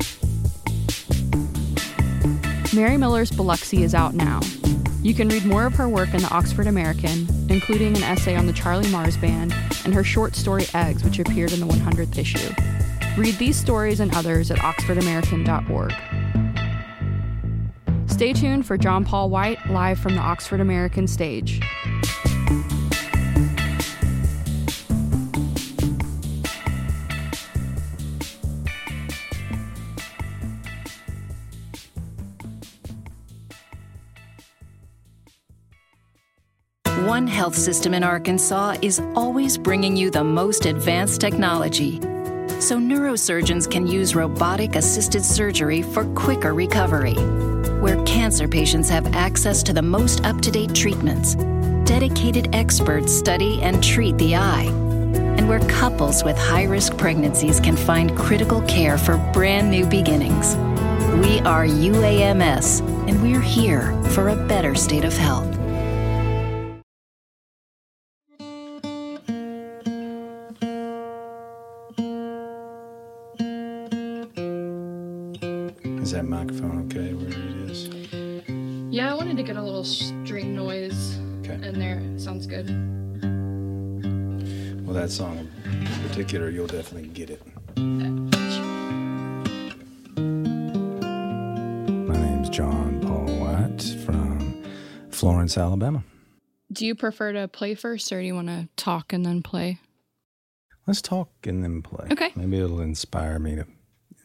Mary 2.73 2.97
Miller's 2.97 3.29
Biloxi 3.29 3.83
is 3.83 3.93
out 3.93 4.15
now. 4.15 4.39
You 5.03 5.13
can 5.13 5.29
read 5.29 5.45
more 5.45 5.67
of 5.67 5.75
her 5.75 5.87
work 5.87 6.15
in 6.15 6.23
the 6.23 6.29
Oxford 6.29 6.65
American, 6.65 7.27
including 7.47 7.95
an 7.95 8.01
essay 8.01 8.35
on 8.35 8.47
the 8.47 8.53
Charlie 8.53 8.89
Mars 8.89 9.17
Band 9.17 9.53
and 9.85 9.93
her 9.93 10.03
short 10.03 10.35
story 10.35 10.65
Eggs, 10.73 11.03
which 11.03 11.19
appeared 11.19 11.53
in 11.53 11.59
the 11.59 11.67
100th 11.67 12.17
issue. 12.17 12.51
Read 13.21 13.35
these 13.35 13.55
stories 13.55 13.99
and 13.99 14.11
others 14.15 14.49
at 14.49 14.57
oxfordamerican.org. 14.57 15.93
Stay 18.09 18.33
tuned 18.33 18.65
for 18.65 18.79
John 18.79 19.05
Paul 19.05 19.29
White 19.29 19.59
live 19.69 19.99
from 19.99 20.15
the 20.15 20.21
Oxford 20.21 20.59
American 20.59 21.05
stage. 21.05 21.61
Health 37.43 37.57
system 37.57 37.93
in 37.93 38.05
Arkansas 38.05 38.77
is 38.81 39.01
always 39.17 39.57
bringing 39.57 39.97
you 39.97 40.09
the 40.09 40.23
most 40.23 40.65
advanced 40.65 41.19
technology. 41.19 41.99
So 42.61 42.77
neurosurgeons 42.77 43.69
can 43.69 43.85
use 43.85 44.15
robotic 44.15 44.77
assisted 44.77 45.25
surgery 45.25 45.81
for 45.81 46.05
quicker 46.13 46.53
recovery. 46.53 47.15
Where 47.81 48.01
cancer 48.05 48.47
patients 48.47 48.87
have 48.87 49.13
access 49.13 49.61
to 49.63 49.73
the 49.73 49.81
most 49.81 50.23
up 50.23 50.39
to 50.39 50.51
date 50.51 50.73
treatments, 50.73 51.35
dedicated 51.83 52.47
experts 52.55 53.13
study 53.13 53.61
and 53.61 53.83
treat 53.83 54.17
the 54.17 54.37
eye, 54.37 54.69
and 55.37 55.49
where 55.49 55.67
couples 55.67 56.23
with 56.23 56.37
high 56.37 56.63
risk 56.63 56.97
pregnancies 56.97 57.59
can 57.59 57.75
find 57.75 58.17
critical 58.17 58.61
care 58.61 58.97
for 58.97 59.17
brand 59.33 59.69
new 59.69 59.85
beginnings. 59.85 60.55
We 61.27 61.41
are 61.41 61.65
UAMS, 61.65 62.79
and 63.09 63.21
we're 63.21 63.41
here 63.41 63.91
for 64.11 64.29
a 64.29 64.35
better 64.47 64.75
state 64.75 65.03
of 65.03 65.17
health. 65.17 65.52
Song 85.13 85.47
in 85.65 86.09
particular, 86.09 86.49
you'll 86.49 86.65
definitely 86.65 87.07
get 87.09 87.29
it. 87.29 87.39
My 92.07 92.17
name's 92.17 92.49
John 92.49 92.99
Paul 92.99 93.27
White 93.37 93.83
from 94.03 94.63
Florence, 95.11 95.55
Alabama. 95.55 96.03
Do 96.71 96.87
you 96.87 96.95
prefer 96.95 97.31
to 97.33 97.47
play 97.47 97.75
first 97.75 98.11
or 98.11 98.21
do 98.21 98.25
you 98.25 98.33
want 98.33 98.47
to 98.47 98.67
talk 98.75 99.13
and 99.13 99.23
then 99.23 99.43
play? 99.43 99.77
Let's 100.87 101.01
talk 101.01 101.29
and 101.43 101.63
then 101.63 101.83
play. 101.83 102.07
Okay. 102.11 102.31
Maybe 102.35 102.57
it'll 102.57 102.81
inspire 102.81 103.37
me 103.37 103.57
to, 103.57 103.67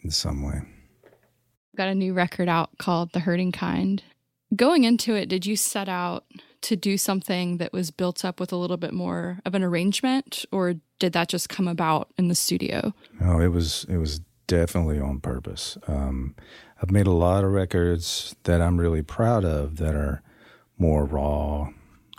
in 0.02 0.10
some 0.10 0.42
way. 0.42 0.62
Got 1.76 1.88
a 1.88 1.94
new 1.94 2.14
record 2.14 2.48
out 2.48 2.70
called 2.78 3.12
The 3.12 3.20
Hurting 3.20 3.52
Kind. 3.52 4.04
Going 4.56 4.84
into 4.84 5.14
it, 5.14 5.28
did 5.28 5.44
you 5.44 5.54
set 5.54 5.90
out 5.90 6.24
to 6.62 6.76
do 6.76 6.98
something 6.98 7.58
that 7.58 7.72
was 7.72 7.90
built 7.90 8.24
up 8.24 8.40
with 8.40 8.52
a 8.52 8.56
little 8.56 8.76
bit 8.76 8.92
more 8.92 9.38
of 9.44 9.54
an 9.54 9.62
arrangement 9.62 10.44
or 10.50 10.74
did 10.98 11.12
that 11.12 11.28
just 11.28 11.48
come 11.48 11.68
about 11.68 12.10
in 12.18 12.28
the 12.28 12.34
studio? 12.34 12.92
No, 13.20 13.40
it 13.40 13.48
was 13.48 13.84
it 13.88 13.98
was 13.98 14.20
definitely 14.46 14.98
on 14.98 15.20
purpose. 15.20 15.78
Um, 15.86 16.34
I've 16.82 16.90
made 16.90 17.06
a 17.06 17.12
lot 17.12 17.44
of 17.44 17.52
records 17.52 18.34
that 18.44 18.60
I'm 18.60 18.78
really 18.78 19.02
proud 19.02 19.44
of 19.44 19.76
that 19.76 19.94
are 19.94 20.22
more 20.78 21.04
raw, 21.04 21.68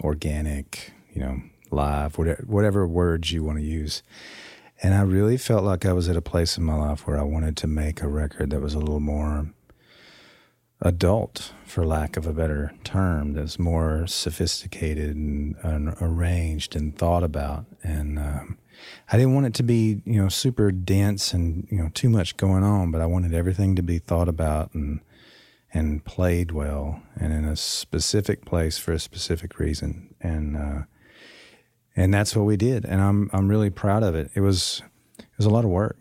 organic, 0.01 0.93
you 1.11 1.21
know, 1.21 1.41
live, 1.71 2.17
whatever, 2.17 2.43
whatever 2.45 2.87
words 2.87 3.31
you 3.31 3.43
want 3.43 3.57
to 3.57 3.63
use. 3.63 4.03
And 4.81 4.93
I 4.93 5.01
really 5.01 5.37
felt 5.37 5.63
like 5.63 5.85
I 5.85 5.93
was 5.93 6.07
at 6.07 6.15
a 6.15 6.21
place 6.21 6.57
in 6.57 6.63
my 6.63 6.75
life 6.75 7.05
where 7.05 7.19
I 7.19 7.23
wanted 7.23 7.57
to 7.57 7.67
make 7.67 8.01
a 8.01 8.07
record 8.07 8.51
that 8.51 8.61
was 8.61 8.73
a 8.73 8.79
little 8.79 9.01
more 9.01 9.49
adult, 10.81 11.53
for 11.65 11.85
lack 11.85 12.17
of 12.17 12.25
a 12.25 12.33
better 12.33 12.73
term, 12.83 13.33
that's 13.33 13.59
more 13.59 14.07
sophisticated 14.07 15.15
and, 15.15 15.55
and 15.61 15.95
arranged 16.01 16.75
and 16.75 16.97
thought 16.97 17.23
about. 17.23 17.65
And 17.83 18.17
um, 18.17 18.57
I 19.11 19.17
didn't 19.17 19.33
want 19.33 19.47
it 19.47 19.53
to 19.55 19.63
be, 19.63 20.01
you 20.05 20.21
know, 20.21 20.29
super 20.29 20.71
dense 20.71 21.33
and 21.33 21.67
you 21.69 21.77
know 21.77 21.89
too 21.93 22.09
much 22.09 22.37
going 22.37 22.63
on, 22.63 22.91
but 22.91 23.01
I 23.01 23.05
wanted 23.05 23.33
everything 23.33 23.75
to 23.75 23.83
be 23.83 23.99
thought 23.99 24.29
about 24.29 24.73
and 24.73 25.01
and 25.71 26.03
played 26.03 26.51
well 26.51 27.01
and 27.15 27.31
in 27.31 27.45
a 27.45 27.55
specific 27.55 28.43
place 28.45 28.77
for 28.77 28.91
a 28.91 28.99
specific 28.99 29.59
reason. 29.59 30.15
And 30.21 30.57
uh, 30.57 30.81
and 31.95 32.13
that's 32.13 32.35
what 32.35 32.45
we 32.45 32.57
did. 32.57 32.85
And 32.85 33.01
I'm 33.01 33.29
I'm 33.33 33.49
really 33.49 33.69
proud 33.69 34.03
of 34.03 34.15
it. 34.15 34.31
It 34.33 34.41
was 34.41 34.81
it 35.17 35.37
was 35.37 35.45
a 35.45 35.49
lot 35.49 35.65
of 35.65 35.71
work. 35.71 35.97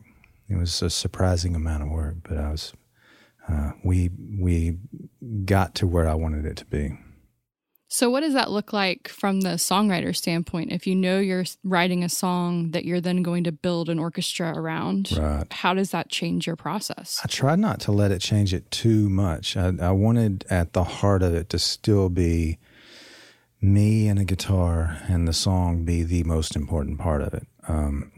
It 0.48 0.56
was 0.56 0.80
a 0.80 0.88
surprising 0.88 1.54
amount 1.54 1.82
of 1.82 1.90
work, 1.90 2.14
but 2.22 2.38
I 2.38 2.50
was 2.50 2.72
uh, 3.50 3.72
we 3.84 4.10
we 4.40 4.78
got 5.44 5.74
to 5.76 5.86
where 5.86 6.08
I 6.08 6.14
wanted 6.14 6.44
it 6.44 6.56
to 6.58 6.64
be. 6.66 6.98
So, 7.90 8.10
what 8.10 8.20
does 8.20 8.34
that 8.34 8.50
look 8.50 8.74
like 8.74 9.08
from 9.08 9.40
the 9.40 9.50
songwriter 9.56 10.14
standpoint? 10.14 10.72
If 10.72 10.86
you 10.86 10.94
know 10.94 11.18
you're 11.20 11.46
writing 11.64 12.04
a 12.04 12.08
song 12.10 12.72
that 12.72 12.84
you're 12.84 13.00
then 13.00 13.22
going 13.22 13.44
to 13.44 13.52
build 13.52 13.88
an 13.88 13.98
orchestra 13.98 14.52
around, 14.54 15.12
Right. 15.16 15.50
how 15.50 15.72
does 15.72 15.90
that 15.92 16.10
change 16.10 16.46
your 16.46 16.56
process? 16.56 17.18
I 17.24 17.28
tried 17.28 17.60
not 17.60 17.80
to 17.80 17.92
let 17.92 18.10
it 18.10 18.20
change 18.20 18.52
it 18.52 18.70
too 18.70 19.08
much. 19.08 19.56
I, 19.56 19.72
I 19.80 19.90
wanted 19.92 20.44
at 20.50 20.74
the 20.74 20.84
heart 20.84 21.22
of 21.22 21.34
it 21.34 21.48
to 21.48 21.58
still 21.58 22.10
be 22.10 22.58
me 23.62 24.06
and 24.06 24.18
a 24.18 24.24
guitar 24.24 24.98
and 25.08 25.26
the 25.26 25.32
song 25.32 25.84
be 25.84 26.02
the 26.02 26.24
most 26.24 26.54
important 26.56 26.98
part 26.98 27.22
of 27.22 27.32
it. 27.32 27.46
Um, 27.66 28.12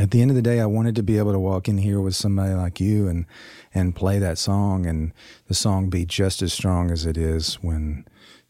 at 0.00 0.12
the 0.12 0.22
end 0.22 0.30
of 0.30 0.34
the 0.34 0.42
day, 0.42 0.60
I 0.60 0.66
wanted 0.66 0.94
to 0.96 1.02
be 1.02 1.18
able 1.18 1.32
to 1.32 1.38
walk 1.38 1.68
in 1.68 1.76
here 1.76 2.00
with 2.00 2.16
somebody 2.16 2.54
like 2.54 2.80
you 2.80 3.06
and 3.06 3.26
and 3.74 3.94
play 3.94 4.18
that 4.18 4.38
song, 4.38 4.86
and 4.86 5.12
the 5.46 5.54
song 5.54 5.90
be 5.90 6.06
just 6.06 6.40
as 6.42 6.52
strong 6.52 6.90
as 6.90 7.04
it 7.04 7.18
is 7.18 7.56
when 7.56 8.06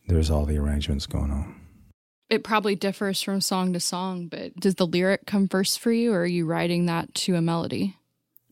there's 0.06 0.30
all 0.30 0.46
the 0.46 0.56
arrangements 0.56 1.06
going 1.06 1.30
on. 1.30 1.60
It 2.30 2.44
probably 2.44 2.76
differs 2.76 3.20
from 3.20 3.40
song 3.40 3.72
to 3.72 3.80
song, 3.80 4.28
but 4.28 4.54
does 4.56 4.76
the 4.76 4.86
lyric 4.86 5.26
come 5.26 5.48
first 5.48 5.80
for 5.80 5.90
you, 5.90 6.12
or 6.12 6.20
are 6.20 6.26
you 6.26 6.46
writing 6.46 6.86
that 6.86 7.12
to 7.14 7.34
a 7.34 7.42
melody? 7.42 7.96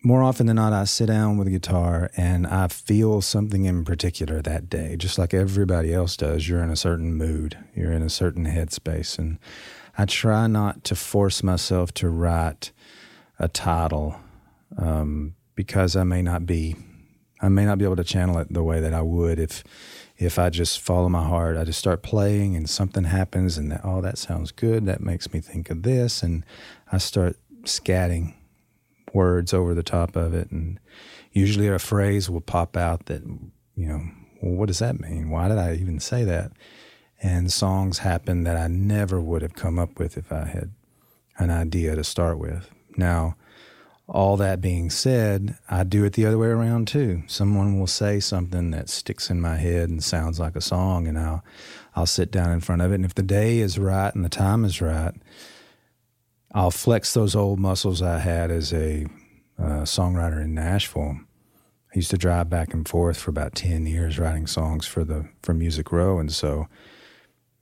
more 0.02 0.22
often 0.22 0.46
than 0.46 0.56
not, 0.56 0.72
I 0.72 0.84
sit 0.84 1.06
down 1.06 1.38
with 1.38 1.48
a 1.48 1.50
guitar 1.50 2.10
and 2.16 2.46
I 2.46 2.68
feel 2.68 3.20
something 3.20 3.64
in 3.64 3.84
particular 3.84 4.40
that 4.42 4.70
day, 4.70 4.96
just 4.96 5.18
like 5.18 5.34
everybody 5.34 5.92
else 5.92 6.16
does. 6.16 6.48
You're 6.48 6.62
in 6.62 6.70
a 6.70 6.76
certain 6.76 7.14
mood, 7.14 7.58
you're 7.74 7.92
in 7.92 8.02
a 8.02 8.10
certain 8.10 8.46
headspace. 8.46 9.18
And 9.18 9.38
I 9.96 10.04
try 10.04 10.46
not 10.46 10.84
to 10.84 10.94
force 10.94 11.42
myself 11.42 11.92
to 11.94 12.08
write 12.08 12.70
a 13.38 13.48
title 13.48 14.16
um, 14.76 15.34
because 15.54 15.96
I 15.96 16.04
may 16.04 16.22
not 16.22 16.46
be. 16.46 16.76
I 17.40 17.48
may 17.48 17.64
not 17.64 17.78
be 17.78 17.84
able 17.84 17.94
to 17.94 18.04
channel 18.04 18.38
it 18.38 18.52
the 18.52 18.64
way 18.64 18.80
that 18.80 18.92
I 18.92 19.02
would 19.02 19.38
if 19.38 19.62
if 20.16 20.38
I 20.40 20.50
just 20.50 20.80
follow 20.80 21.08
my 21.08 21.22
heart. 21.22 21.56
I 21.56 21.64
just 21.64 21.78
start 21.78 22.02
playing 22.02 22.56
and 22.56 22.68
something 22.68 23.04
happens 23.04 23.56
and 23.56 23.70
that, 23.70 23.82
oh 23.84 24.00
that 24.00 24.18
sounds 24.18 24.50
good. 24.50 24.86
That 24.86 25.00
makes 25.00 25.32
me 25.32 25.40
think 25.40 25.70
of 25.70 25.84
this 25.84 26.22
and 26.22 26.44
I 26.90 26.98
start 26.98 27.36
scatting 27.62 28.34
words 29.14 29.54
over 29.54 29.74
the 29.74 29.82
top 29.82 30.16
of 30.16 30.34
it 30.34 30.50
and 30.50 30.78
usually 31.32 31.68
a 31.68 31.78
phrase 31.78 32.28
will 32.28 32.40
pop 32.40 32.76
out 32.76 33.06
that 33.06 33.22
you 33.76 33.86
know 33.86 34.02
well, 34.42 34.54
what 34.54 34.66
does 34.66 34.78
that 34.78 35.00
mean 35.00 35.30
why 35.30 35.48
did 35.48 35.58
i 35.58 35.74
even 35.74 35.98
say 36.00 36.24
that 36.24 36.52
and 37.22 37.52
songs 37.52 37.98
happen 37.98 38.44
that 38.44 38.56
i 38.56 38.66
never 38.66 39.20
would 39.20 39.42
have 39.42 39.54
come 39.54 39.78
up 39.78 39.98
with 39.98 40.16
if 40.16 40.32
i 40.32 40.44
had 40.44 40.72
an 41.38 41.50
idea 41.50 41.94
to 41.94 42.04
start 42.04 42.38
with 42.38 42.70
now 42.98 43.34
all 44.06 44.36
that 44.36 44.60
being 44.60 44.90
said 44.90 45.56
i 45.70 45.84
do 45.84 46.04
it 46.04 46.14
the 46.14 46.26
other 46.26 46.38
way 46.38 46.48
around 46.48 46.88
too 46.88 47.22
someone 47.26 47.78
will 47.78 47.86
say 47.86 48.18
something 48.18 48.70
that 48.70 48.88
sticks 48.88 49.30
in 49.30 49.40
my 49.40 49.56
head 49.56 49.88
and 49.88 50.02
sounds 50.02 50.40
like 50.40 50.56
a 50.56 50.60
song 50.60 51.06
and 51.06 51.18
i'll 51.18 51.44
i'll 51.94 52.06
sit 52.06 52.30
down 52.30 52.50
in 52.50 52.60
front 52.60 52.82
of 52.82 52.90
it 52.90 52.96
and 52.96 53.04
if 53.04 53.14
the 53.14 53.22
day 53.22 53.58
is 53.58 53.78
right 53.78 54.14
and 54.14 54.24
the 54.24 54.30
time 54.30 54.64
is 54.64 54.80
right 54.80 55.14
I'll 56.52 56.70
flex 56.70 57.12
those 57.12 57.36
old 57.36 57.60
muscles 57.60 58.00
I 58.00 58.18
had 58.18 58.50
as 58.50 58.72
a 58.72 59.06
uh, 59.58 59.82
songwriter 59.82 60.42
in 60.42 60.54
Nashville. 60.54 61.20
I 61.20 61.96
used 61.96 62.10
to 62.10 62.18
drive 62.18 62.48
back 62.48 62.72
and 62.72 62.88
forth 62.88 63.18
for 63.18 63.30
about 63.30 63.54
ten 63.54 63.86
years 63.86 64.18
writing 64.18 64.46
songs 64.46 64.86
for 64.86 65.04
the 65.04 65.28
for 65.42 65.52
Music 65.52 65.92
Row, 65.92 66.18
and 66.18 66.32
so 66.32 66.68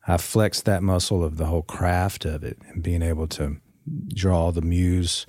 I 0.06 0.16
flexed 0.18 0.64
that 0.66 0.82
muscle 0.82 1.24
of 1.24 1.36
the 1.36 1.46
whole 1.46 1.62
craft 1.62 2.24
of 2.24 2.44
it 2.44 2.58
and 2.68 2.82
being 2.82 3.02
able 3.02 3.26
to 3.28 3.56
draw 4.08 4.50
the 4.50 4.62
muse 4.62 5.26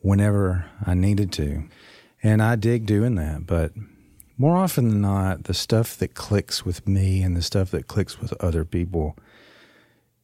whenever 0.00 0.66
I 0.84 0.94
needed 0.94 1.32
to. 1.32 1.64
And 2.22 2.42
I 2.42 2.56
dig 2.56 2.86
doing 2.86 3.14
that, 3.16 3.46
but 3.46 3.72
more 4.38 4.56
often 4.56 4.88
than 4.88 5.00
not, 5.00 5.44
the 5.44 5.54
stuff 5.54 5.96
that 5.98 6.14
clicks 6.14 6.64
with 6.64 6.86
me 6.86 7.22
and 7.22 7.36
the 7.36 7.42
stuff 7.42 7.70
that 7.70 7.86
clicks 7.86 8.20
with 8.20 8.32
other 8.42 8.64
people, 8.64 9.16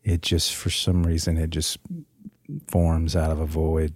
it 0.03 0.23
just, 0.23 0.55
for 0.55 0.71
some 0.71 1.07
reason, 1.07 1.39
it 1.39 1.51
just 1.51 1.79
forms 2.69 3.17
out 3.17 3.31
of 3.31 3.41
a 3.41 3.47
void. 3.47 3.95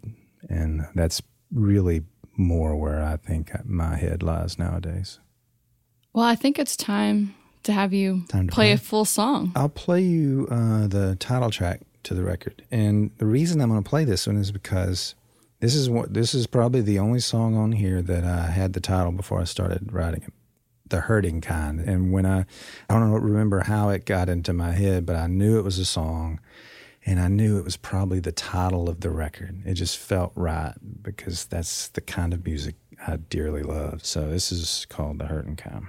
And 0.48 0.86
that's 0.94 1.22
really 1.52 2.02
more 2.36 2.76
where 2.76 3.02
I 3.02 3.16
think 3.16 3.50
my 3.64 3.96
head 3.96 4.22
lies 4.22 4.58
nowadays. 4.58 5.18
Well, 6.12 6.24
I 6.24 6.34
think 6.34 6.58
it's 6.58 6.76
time 6.76 7.34
to 7.64 7.72
have 7.72 7.92
you 7.92 8.22
to 8.28 8.38
play, 8.38 8.46
play, 8.46 8.72
a 8.72 8.78
full 8.78 9.04
song. 9.04 9.52
I'll 9.54 9.68
play 9.68 10.00
you 10.00 10.48
uh, 10.50 10.86
the 10.86 11.16
title 11.16 11.50
track 11.50 11.80
to 12.06 12.14
the 12.14 12.24
record. 12.24 12.62
And 12.70 13.10
the 13.18 13.26
reason 13.26 13.60
I'm 13.60 13.68
going 13.68 13.82
to 13.82 13.88
play 13.88 14.04
this 14.04 14.26
one 14.26 14.36
is 14.36 14.52
because 14.52 15.14
this 15.60 15.74
is 15.74 15.90
what 15.90 16.14
this 16.14 16.34
is 16.34 16.46
probably 16.46 16.80
the 16.80 16.98
only 16.98 17.20
song 17.20 17.56
on 17.56 17.72
here 17.72 18.00
that 18.02 18.24
I 18.24 18.46
had 18.46 18.72
the 18.72 18.80
title 18.80 19.12
before 19.12 19.40
I 19.40 19.44
started 19.44 19.92
writing 19.92 20.22
it, 20.22 20.32
the 20.88 21.00
hurting 21.00 21.40
kind. 21.40 21.80
And 21.80 22.12
when 22.12 22.24
I, 22.24 22.46
I 22.88 22.94
don't 22.94 23.10
remember 23.10 23.64
how 23.64 23.88
it 23.88 24.06
got 24.06 24.28
into 24.28 24.52
my 24.52 24.72
head, 24.72 25.04
but 25.04 25.16
I 25.16 25.26
knew 25.26 25.58
it 25.58 25.64
was 25.64 25.78
a 25.78 25.84
song, 25.84 26.40
and 27.04 27.18
I 27.18 27.28
knew 27.28 27.58
it 27.58 27.64
was 27.64 27.76
probably 27.76 28.20
the 28.20 28.32
title 28.32 28.88
of 28.88 29.00
the 29.00 29.10
record. 29.10 29.62
It 29.64 29.74
just 29.74 29.98
felt 29.98 30.32
right 30.36 30.74
because 31.02 31.46
that's 31.46 31.88
the 31.88 32.00
kind 32.00 32.32
of 32.32 32.44
music 32.44 32.76
I 33.06 33.16
dearly 33.16 33.62
love. 33.62 34.04
So 34.04 34.28
this 34.28 34.52
is 34.52 34.86
called 34.88 35.18
the 35.18 35.26
hurting 35.26 35.56
kind. 35.56 35.86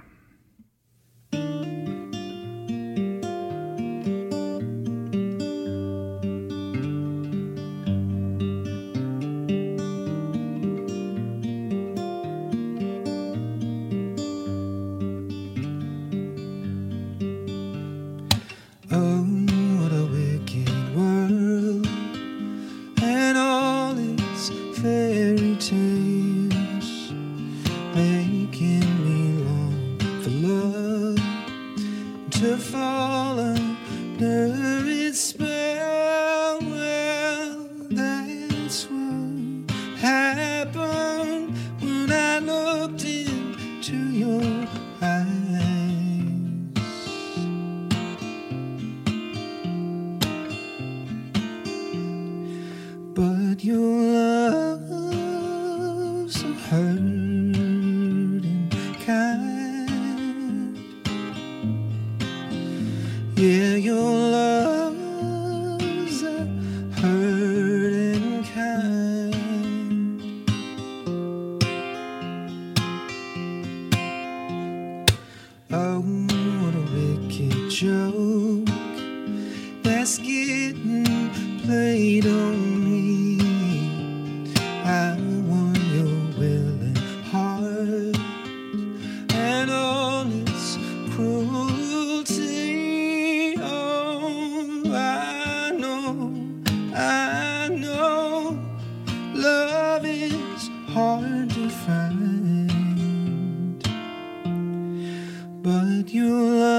but 105.62 106.14
you 106.14 106.28
love 106.28 106.77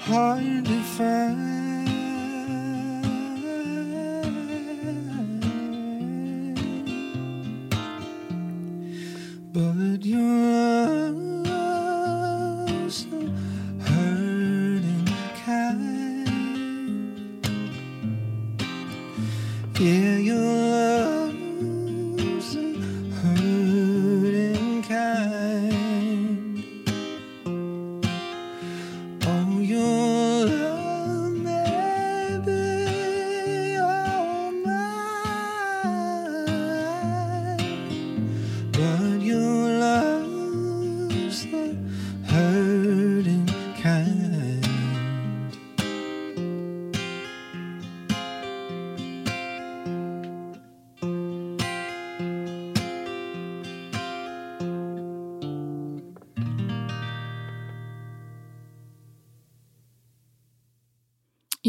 hard 0.00 0.64
to 0.64 0.82
find. 0.82 1.59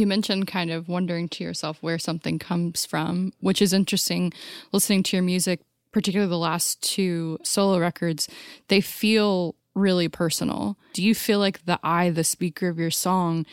You 0.02 0.08
mentioned 0.08 0.48
kind 0.48 0.72
of 0.72 0.90
wondering 0.90 1.30
to 1.30 1.44
yourself 1.44 1.78
where 1.82 2.00
something 2.00 2.40
comes 2.40 2.88
from, 2.88 3.34
which 3.40 3.62
is 3.62 3.72
interesting 3.72 4.34
listening 4.72 5.04
to 5.04 5.16
your 5.16 5.22
music, 5.22 5.60
particularly 5.92 6.28
the 6.28 6.40
last 6.40 6.82
two 6.82 7.38
solo 7.44 7.78
records. 7.78 8.28
They 8.68 8.82
feel 8.82 9.54
really 9.76 10.08
personal. 10.08 10.76
Do 10.94 11.04
you 11.04 11.14
feel 11.14 11.38
like 11.38 11.66
the 11.66 11.80
I, 11.84 12.10
the 12.10 12.24
speaker 12.24 12.68
of 12.68 12.80
your 12.80 12.90
song, 12.90 13.46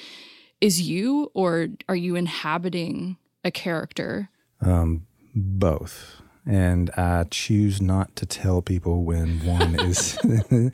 is 0.59 0.81
you, 0.81 1.31
or 1.35 1.69
are 1.87 1.95
you 1.95 2.17
inhabiting 2.17 3.19
a 3.45 3.51
character? 3.51 4.31
Um, 4.63 5.07
both. 5.35 6.23
And 6.47 6.89
I 6.97 7.25
choose 7.31 7.83
not 7.83 8.17
to 8.17 8.25
tell 8.25 8.63
people 8.63 9.05
when 9.05 9.45
one 9.45 9.79
is, 9.81 10.19
you 10.25 10.73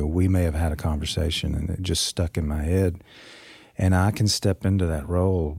know, 0.00 0.06
we 0.06 0.28
may 0.28 0.44
have 0.44 0.54
had 0.54 0.70
a 0.70 0.76
conversation 0.76 1.56
and 1.56 1.70
it 1.70 1.82
just 1.82 2.04
stuck 2.04 2.38
in 2.38 2.46
my 2.46 2.62
head. 2.62 3.02
And 3.78 3.94
I 3.94 4.10
can 4.10 4.26
step 4.26 4.66
into 4.66 4.86
that 4.86 5.08
role 5.08 5.58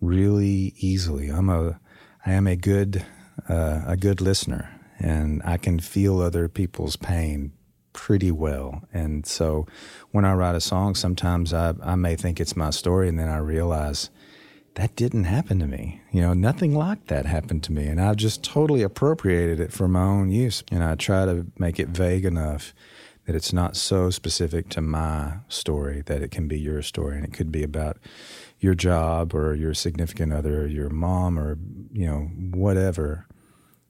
really 0.00 0.74
easily. 0.76 1.28
I'm 1.28 1.48
a, 1.48 1.80
I 2.26 2.32
am 2.32 2.46
a 2.46 2.56
good, 2.56 3.06
uh, 3.48 3.82
a 3.86 3.96
good 3.96 4.20
listener 4.20 4.68
and 4.98 5.42
I 5.44 5.56
can 5.56 5.78
feel 5.78 6.20
other 6.20 6.48
people's 6.48 6.96
pain 6.96 7.52
pretty 7.92 8.30
well. 8.30 8.82
And 8.92 9.26
so 9.26 9.66
when 10.10 10.24
I 10.24 10.34
write 10.34 10.54
a 10.54 10.60
song, 10.60 10.94
sometimes 10.94 11.52
I, 11.52 11.74
I 11.82 11.94
may 11.94 12.16
think 12.16 12.40
it's 12.40 12.56
my 12.56 12.70
story 12.70 13.08
and 13.08 13.18
then 13.18 13.28
I 13.28 13.38
realize 13.38 14.10
that 14.74 14.96
didn't 14.96 15.24
happen 15.24 15.58
to 15.58 15.66
me. 15.66 16.00
You 16.12 16.22
know, 16.22 16.32
nothing 16.32 16.74
like 16.74 17.08
that 17.08 17.26
happened 17.26 17.62
to 17.64 17.72
me. 17.72 17.86
And 17.86 18.00
I've 18.00 18.16
just 18.16 18.42
totally 18.42 18.82
appropriated 18.82 19.60
it 19.60 19.72
for 19.72 19.86
my 19.86 20.02
own 20.02 20.30
use. 20.30 20.64
And 20.70 20.82
I 20.82 20.94
try 20.94 21.26
to 21.26 21.46
make 21.58 21.78
it 21.78 21.88
vague 21.88 22.24
enough 22.24 22.72
that 23.32 23.38
it's 23.38 23.52
not 23.54 23.76
so 23.76 24.10
specific 24.10 24.68
to 24.68 24.82
my 24.82 25.36
story 25.48 26.02
that 26.04 26.22
it 26.22 26.30
can 26.30 26.48
be 26.48 26.60
your 26.60 26.82
story. 26.82 27.16
And 27.16 27.24
it 27.24 27.32
could 27.32 27.50
be 27.50 27.62
about 27.62 27.96
your 28.60 28.74
job 28.74 29.34
or 29.34 29.54
your 29.54 29.72
significant 29.72 30.34
other 30.34 30.64
or 30.64 30.66
your 30.66 30.90
mom 30.90 31.38
or, 31.38 31.56
you 31.94 32.04
know, 32.04 32.28
whatever. 32.50 33.26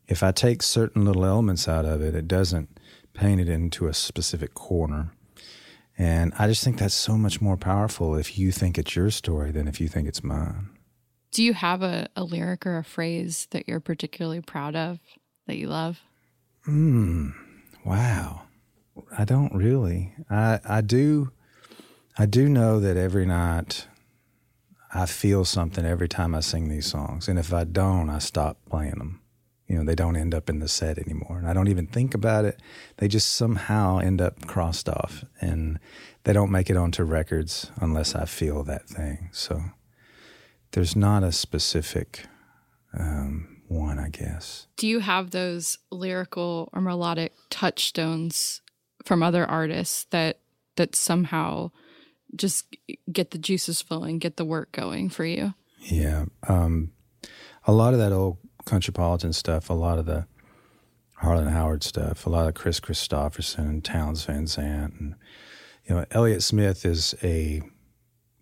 If 0.07 0.22
I 0.22 0.30
take 0.30 0.62
certain 0.62 1.05
little 1.05 1.24
elements 1.24 1.66
out 1.66 1.84
of 1.84 2.01
it, 2.03 2.14
it 2.14 2.28
doesn't 2.28 2.78
paint 3.14 3.40
it 3.40 3.49
into 3.49 3.88
a 3.88 3.95
specific 3.95 4.55
corner. 4.55 5.11
And 5.99 6.32
I 6.38 6.47
just 6.47 6.62
think 6.62 6.78
that's 6.78 6.95
so 6.95 7.18
much 7.18 7.40
more 7.40 7.57
powerful 7.57 8.14
if 8.14 8.38
you 8.38 8.53
think 8.53 8.78
it's 8.78 8.95
your 8.95 9.11
story 9.11 9.51
than 9.51 9.66
if 9.66 9.80
you 9.80 9.88
think 9.88 10.07
it's 10.07 10.22
mine. 10.22 10.70
Do 11.32 11.43
you 11.43 11.53
have 11.55 11.82
a, 11.82 12.09
a 12.14 12.22
lyric 12.22 12.64
or 12.64 12.78
a 12.78 12.84
phrase 12.84 13.49
that 13.51 13.66
you're 13.66 13.80
particularly 13.80 14.40
proud 14.40 14.76
of 14.76 15.01
that 15.49 15.57
you 15.57 15.66
love? 15.66 16.01
Hmm. 16.64 17.30
Wow. 17.84 18.43
I 19.16 19.24
don't 19.24 19.55
really. 19.55 20.14
I 20.30 20.61
I 20.64 20.80
do 20.80 21.32
I 22.18 22.26
do 22.26 22.49
know 22.49 22.80
that 22.80 22.97
every 22.97 23.26
night 23.26 23.86
I 24.95 25.07
feel 25.07 25.45
something 25.45 25.84
every 25.84 26.09
time 26.09 26.34
I 26.34 26.40
sing 26.40 26.68
these 26.68 26.86
songs. 26.86 27.28
And 27.28 27.38
if 27.38 27.53
I 27.53 27.64
don't, 27.64 28.11
I 28.11 28.18
stop 28.18 28.59
playing 28.68 28.99
them. 28.99 29.20
You 29.66 29.78
know, 29.78 29.84
they 29.84 29.95
don't 29.95 30.16
end 30.16 30.34
up 30.34 30.51
in 30.51 30.59
the 30.59 30.68
set 30.68 30.99
anymore. 30.99 31.38
And 31.38 31.49
I 31.49 31.55
don't 31.55 31.68
even 31.68 31.86
think 31.86 32.14
about 32.14 32.45
it. 32.45 32.61
They 32.99 33.09
just 33.09 33.32
somehow 33.32 33.99
end 33.99 34.20
up 34.20 34.47
crossed 34.47 34.88
off 34.88 35.24
and 35.40 35.78
they 36.24 36.34
don't 36.34 36.51
make 36.51 36.68
it 36.68 36.76
onto 36.76 37.05
records 37.05 37.70
unless 37.80 38.14
I 38.14 38.26
feel 38.26 38.62
that 38.64 38.86
thing. 38.86 39.30
So 39.32 39.62
there's 40.72 40.95
not 40.95 41.22
a 41.22 41.32
specific 41.32 42.26
um, 42.93 43.62
one, 43.68 43.99
I 43.99 44.11
guess. 44.11 44.66
Do 44.76 44.86
you 44.86 44.99
have 45.01 45.30
those 45.30 45.78
lyrical 45.90 46.68
or 46.74 46.82
melodic 46.82 47.32
touchstones 47.49 48.62
from 49.05 49.23
other 49.23 49.45
artists 49.45 50.05
that 50.11 50.39
that 50.77 50.95
somehow 50.97 51.71
just 52.35 52.77
get 53.11 53.31
the 53.31 53.39
juices 53.39 53.83
flowing, 53.83 54.19
get 54.19 54.37
the 54.37 54.45
work 54.45 54.73
going 54.73 55.11
for 55.11 55.25
you? 55.25 55.55
Yeah. 55.81 56.27
Um, 56.49 56.93
a 57.67 57.73
lot 57.73 57.93
of 57.93 57.99
that 57.99 58.13
old 58.13 58.39
Countrypolitan 58.65 59.35
stuff, 59.35 59.69
a 59.69 59.75
lot 59.75 59.99
of 59.99 60.07
the 60.07 60.27
Harlan 61.17 61.49
Howard 61.49 61.83
stuff, 61.83 62.27
a 62.27 62.31
lot 62.31 62.49
of 62.49 62.55
Kris 62.55 62.81
Kristofferson 62.81 63.59
and 63.69 63.85
Townes 63.85 64.25
Van 64.25 64.47
Zandt. 64.47 64.95
And, 64.99 65.15
you 65.85 65.95
know, 65.95 66.05
Elliott 66.11 66.43
Smith 66.43 66.85
is 66.85 67.15
a 67.23 67.63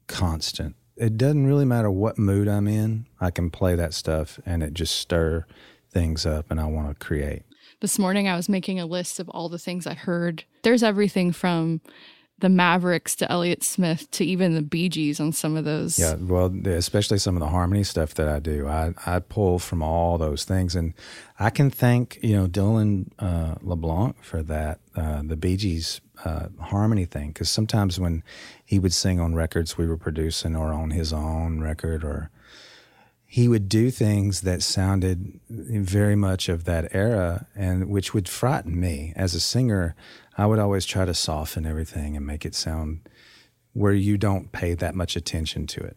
constant. 0.06 0.76
It 0.96 1.16
doesn't 1.16 1.46
really 1.46 1.64
matter 1.64 1.90
what 1.90 2.18
mood 2.18 2.48
I'm 2.48 2.68
in, 2.68 3.06
I 3.20 3.30
can 3.30 3.50
play 3.50 3.74
that 3.74 3.94
stuff 3.94 4.38
and 4.44 4.62
it 4.62 4.74
just 4.74 4.96
stir 4.96 5.46
things 5.90 6.26
up 6.26 6.50
and 6.50 6.60
I 6.60 6.66
want 6.66 6.88
to 6.88 7.04
create. 7.04 7.42
This 7.80 7.98
morning 7.98 8.28
I 8.28 8.36
was 8.36 8.48
making 8.48 8.78
a 8.78 8.84
list 8.84 9.20
of 9.20 9.28
all 9.30 9.48
the 9.48 9.58
things 9.58 9.86
I 9.86 9.94
heard. 9.94 10.44
There's 10.62 10.82
everything 10.82 11.32
from 11.32 11.80
the 12.38 12.50
Mavericks 12.50 13.14
to 13.16 13.30
Elliott 13.30 13.62
Smith 13.62 14.10
to 14.12 14.24
even 14.24 14.54
the 14.54 14.62
Bee 14.62 14.88
Gees 14.88 15.18
on 15.18 15.32
some 15.32 15.56
of 15.56 15.64
those. 15.64 15.98
Yeah, 15.98 16.14
well, 16.14 16.54
especially 16.66 17.18
some 17.18 17.36
of 17.36 17.40
the 17.40 17.48
harmony 17.48 17.84
stuff 17.84 18.14
that 18.14 18.28
I 18.28 18.38
do, 18.38 18.66
I 18.66 18.92
I 19.06 19.20
pull 19.20 19.58
from 19.58 19.82
all 19.82 20.18
those 20.18 20.44
things, 20.44 20.74
and 20.74 20.94
I 21.38 21.50
can 21.50 21.70
thank 21.70 22.18
you 22.22 22.36
know 22.36 22.46
Dylan 22.46 23.08
uh, 23.18 23.54
LeBlanc 23.62 24.22
for 24.22 24.42
that, 24.42 24.80
uh, 24.94 25.22
the 25.24 25.36
Bee 25.36 25.56
Gees 25.56 26.00
uh, 26.24 26.48
harmony 26.60 27.06
thing, 27.06 27.28
because 27.28 27.50
sometimes 27.50 27.98
when 27.98 28.22
he 28.64 28.78
would 28.78 28.92
sing 28.92 29.20
on 29.20 29.34
records 29.34 29.78
we 29.78 29.86
were 29.86 29.96
producing 29.96 30.54
or 30.54 30.72
on 30.72 30.90
his 30.90 31.12
own 31.12 31.60
record 31.60 32.04
or 32.04 32.30
he 33.32 33.46
would 33.46 33.68
do 33.68 33.92
things 33.92 34.40
that 34.40 34.60
sounded 34.60 35.38
very 35.48 36.16
much 36.16 36.48
of 36.48 36.64
that 36.64 36.92
era 36.92 37.46
and 37.54 37.88
which 37.88 38.12
would 38.12 38.28
frighten 38.28 38.78
me 38.80 39.12
as 39.14 39.36
a 39.36 39.40
singer 39.40 39.94
I 40.36 40.46
would 40.46 40.58
always 40.58 40.84
try 40.84 41.04
to 41.04 41.14
soften 41.14 41.64
everything 41.64 42.16
and 42.16 42.26
make 42.26 42.44
it 42.44 42.56
sound 42.56 43.08
where 43.72 43.92
you 43.92 44.18
don't 44.18 44.50
pay 44.50 44.74
that 44.74 44.96
much 44.96 45.14
attention 45.14 45.68
to 45.68 45.80
it. 45.80 45.96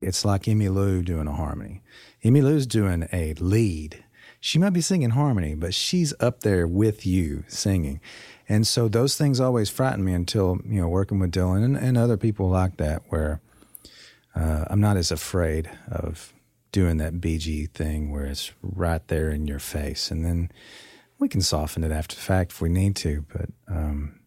It's 0.00 0.24
like 0.24 0.44
Emmylou 0.44 1.04
doing 1.04 1.26
a 1.26 1.34
harmony. 1.34 1.82
Emmylou's 2.24 2.66
doing 2.66 3.06
a 3.12 3.34
lead. 3.34 4.02
She 4.40 4.58
might 4.58 4.72
be 4.72 4.80
singing 4.80 5.10
harmony, 5.10 5.54
but 5.54 5.74
she's 5.74 6.14
up 6.18 6.40
there 6.40 6.66
with 6.66 7.04
you 7.04 7.44
singing. 7.46 8.00
And 8.48 8.66
so 8.66 8.88
those 8.88 9.18
things 9.18 9.38
always 9.38 9.68
frighten 9.68 10.02
me 10.02 10.14
until, 10.14 10.60
you 10.64 10.80
know, 10.80 10.88
working 10.88 11.18
with 11.18 11.32
Dylan 11.32 11.62
and, 11.62 11.76
and 11.76 11.98
other 11.98 12.16
people 12.16 12.48
like 12.48 12.78
that, 12.78 13.02
where 13.10 13.42
uh, 14.34 14.64
I'm 14.70 14.80
not 14.80 14.96
as 14.96 15.10
afraid 15.10 15.68
of 15.90 16.32
doing 16.72 16.98
that 16.98 17.20
Bee 17.20 17.38
Gee 17.38 17.66
thing 17.66 18.10
where 18.10 18.24
it's 18.24 18.52
right 18.62 19.06
there 19.08 19.30
in 19.30 19.46
your 19.46 19.58
face. 19.58 20.10
And 20.10 20.24
then 20.24 20.50
we 21.18 21.28
can 21.28 21.42
soften 21.42 21.84
it 21.84 21.92
after 21.92 22.16
the 22.16 22.22
fact 22.22 22.52
if 22.52 22.60
we 22.60 22.68
need 22.68 22.96
to, 22.96 23.24
but 23.32 23.50
um, 23.68 24.20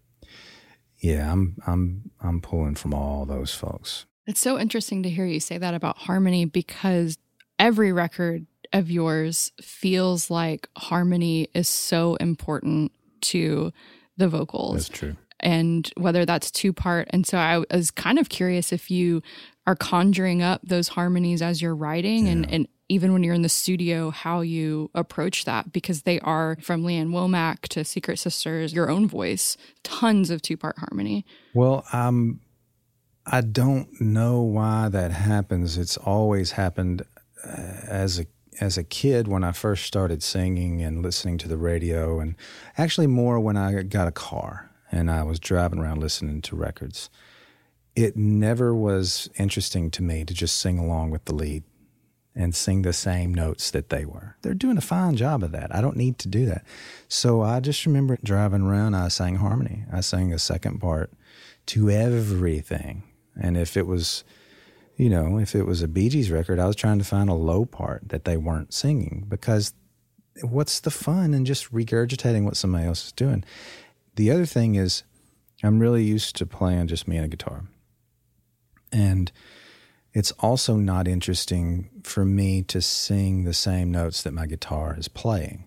yeah, 0.99 1.31
I'm 1.31 1.57
I'm 1.67 2.11
I'm 2.21 2.39
pulling 2.39 2.75
from 2.75 2.93
all 2.93 3.25
those 3.25 3.53
folks. 3.53 4.05
It's 4.25 4.39
so 4.39 4.57
interesting 4.57 5.03
to 5.03 5.09
hear 5.09 5.25
you 5.25 5.41
say 5.41 5.57
that 5.57 5.73
about 5.73 5.97
harmony 5.97 6.45
because 6.45 7.17
every 7.59 7.91
record 7.91 8.45
of 8.71 8.89
yours 8.89 9.51
feels 9.61 10.29
like 10.29 10.69
harmony 10.77 11.49
is 11.53 11.67
so 11.67 12.15
important 12.15 12.93
to 13.21 13.73
the 14.15 14.29
vocals. 14.29 14.87
That's 14.87 14.89
true. 14.89 15.15
And 15.39 15.91
whether 15.97 16.25
that's 16.25 16.49
two 16.51 16.71
part. 16.71 17.07
And 17.09 17.27
so 17.27 17.37
I 17.37 17.63
was 17.69 17.91
kind 17.91 18.17
of 18.17 18.29
curious 18.29 18.71
if 18.71 18.89
you 18.89 19.21
are 19.65 19.75
conjuring 19.75 20.41
up 20.41 20.61
those 20.63 20.89
harmonies 20.89 21.41
as 21.41 21.61
you're 21.61 21.75
writing 21.75 22.25
yeah. 22.25 22.33
and, 22.33 22.51
and 22.51 22.67
even 22.89 23.13
when 23.13 23.23
you're 23.23 23.33
in 23.33 23.41
the 23.41 23.49
studio, 23.49 24.11
how 24.11 24.41
you 24.41 24.91
approach 24.93 25.45
that 25.45 25.71
because 25.71 26.03
they 26.03 26.19
are 26.19 26.57
from 26.61 26.83
Lee 26.83 26.97
Ann 26.97 27.09
Womack 27.09 27.61
to 27.69 27.83
Secret 27.83 28.19
Sisters, 28.19 28.73
your 28.73 28.89
own 28.89 29.07
voice, 29.07 29.57
tons 29.83 30.29
of 30.29 30.41
two 30.41 30.57
part 30.57 30.77
harmony. 30.77 31.25
Well, 31.53 31.85
um, 31.93 32.41
I 33.25 33.41
don't 33.41 33.89
know 34.01 34.41
why 34.41 34.89
that 34.89 35.11
happens. 35.11 35.77
It's 35.77 35.97
always 35.97 36.51
happened 36.51 37.03
uh, 37.45 37.49
as 37.87 38.19
a 38.19 38.25
as 38.61 38.77
a 38.77 38.83
kid 38.83 39.27
when 39.27 39.43
I 39.43 39.51
first 39.51 39.85
started 39.85 40.21
singing 40.21 40.83
and 40.83 41.01
listening 41.01 41.39
to 41.39 41.47
the 41.47 41.57
radio, 41.57 42.19
and 42.19 42.35
actually 42.77 43.07
more 43.07 43.39
when 43.39 43.57
I 43.57 43.81
got 43.83 44.07
a 44.07 44.11
car 44.11 44.69
and 44.91 45.09
I 45.09 45.23
was 45.23 45.39
driving 45.39 45.79
around 45.79 45.99
listening 45.99 46.41
to 46.43 46.55
records. 46.55 47.09
It 47.95 48.17
never 48.17 48.73
was 48.73 49.29
interesting 49.37 49.91
to 49.91 50.03
me 50.03 50.25
to 50.25 50.33
just 50.33 50.57
sing 50.57 50.79
along 50.79 51.11
with 51.11 51.25
the 51.25 51.35
lead 51.35 51.63
and 52.35 52.55
sing 52.55 52.81
the 52.81 52.93
same 52.93 53.33
notes 53.33 53.69
that 53.71 53.89
they 53.89 54.05
were. 54.05 54.35
They're 54.41 54.55
doing 54.55 54.77
a 54.77 54.81
fine 54.81 55.15
job 55.15 55.43
of 55.43 55.51
that. 55.51 55.73
I 55.73 55.81
don't 55.81 55.97
need 55.97 56.17
to 56.19 56.27
do 56.27 56.45
that. 56.47 56.65
So 57.07 57.41
I 57.41 57.59
just 57.59 57.85
remember 57.85 58.17
driving 58.23 58.63
around, 58.63 58.95
I 58.95 59.09
sang 59.09 59.35
harmony. 59.35 59.85
I 59.91 60.01
sang 60.01 60.33
a 60.33 60.39
second 60.39 60.79
part 60.79 61.11
to 61.67 61.91
everything. 61.91 63.03
And 63.39 63.55
if 63.55 63.77
it 63.77 63.85
was, 63.85 64.23
you 64.97 65.09
know, 65.09 65.37
if 65.37 65.53
it 65.53 65.63
was 65.63 65.83
a 65.83 65.87
Bee 65.87 66.09
Gees 66.09 66.31
record, 66.31 66.59
I 66.59 66.65
was 66.65 66.75
trying 66.75 66.97
to 66.97 67.05
find 67.05 67.29
a 67.29 67.35
low 67.35 67.65
part 67.65 68.09
that 68.09 68.25
they 68.25 68.37
weren't 68.37 68.73
singing 68.73 69.25
because 69.27 69.73
what's 70.41 70.79
the 70.79 70.91
fun 70.91 71.35
in 71.35 71.45
just 71.45 71.71
regurgitating 71.71 72.43
what 72.43 72.57
somebody 72.57 72.85
else 72.85 73.05
is 73.05 73.11
doing? 73.11 73.43
The 74.15 74.31
other 74.31 74.45
thing 74.45 74.75
is, 74.75 75.03
I'm 75.63 75.79
really 75.79 76.03
used 76.03 76.35
to 76.37 76.45
playing 76.45 76.87
just 76.87 77.07
me 77.07 77.17
and 77.17 77.25
a 77.25 77.29
guitar. 77.29 77.65
And 78.93 79.31
it's 80.13 80.31
also 80.39 80.75
not 80.75 81.07
interesting 81.07 81.89
for 82.03 82.23
me 82.23 82.61
to 82.63 82.81
sing 82.81 83.43
the 83.43 83.53
same 83.53 83.91
notes 83.91 84.21
that 84.21 84.33
my 84.33 84.45
guitar 84.45 84.95
is 84.97 85.07
playing. 85.07 85.65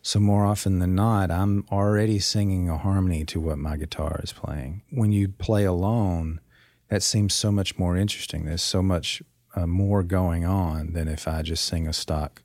So, 0.00 0.20
more 0.20 0.46
often 0.46 0.78
than 0.78 0.94
not, 0.94 1.30
I'm 1.30 1.66
already 1.72 2.20
singing 2.20 2.68
a 2.70 2.78
harmony 2.78 3.24
to 3.26 3.40
what 3.40 3.58
my 3.58 3.76
guitar 3.76 4.20
is 4.22 4.32
playing. 4.32 4.82
When 4.90 5.10
you 5.12 5.28
play 5.28 5.64
alone, 5.64 6.40
that 6.88 7.02
seems 7.02 7.34
so 7.34 7.50
much 7.50 7.78
more 7.78 7.96
interesting. 7.96 8.44
There's 8.44 8.62
so 8.62 8.80
much 8.80 9.22
uh, 9.56 9.66
more 9.66 10.02
going 10.04 10.44
on 10.44 10.92
than 10.92 11.08
if 11.08 11.26
I 11.26 11.42
just 11.42 11.64
sing 11.64 11.88
a 11.88 11.92
stock 11.92 12.42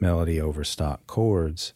melody 0.00 0.40
over 0.40 0.64
stock 0.64 1.06
chords. 1.06 1.72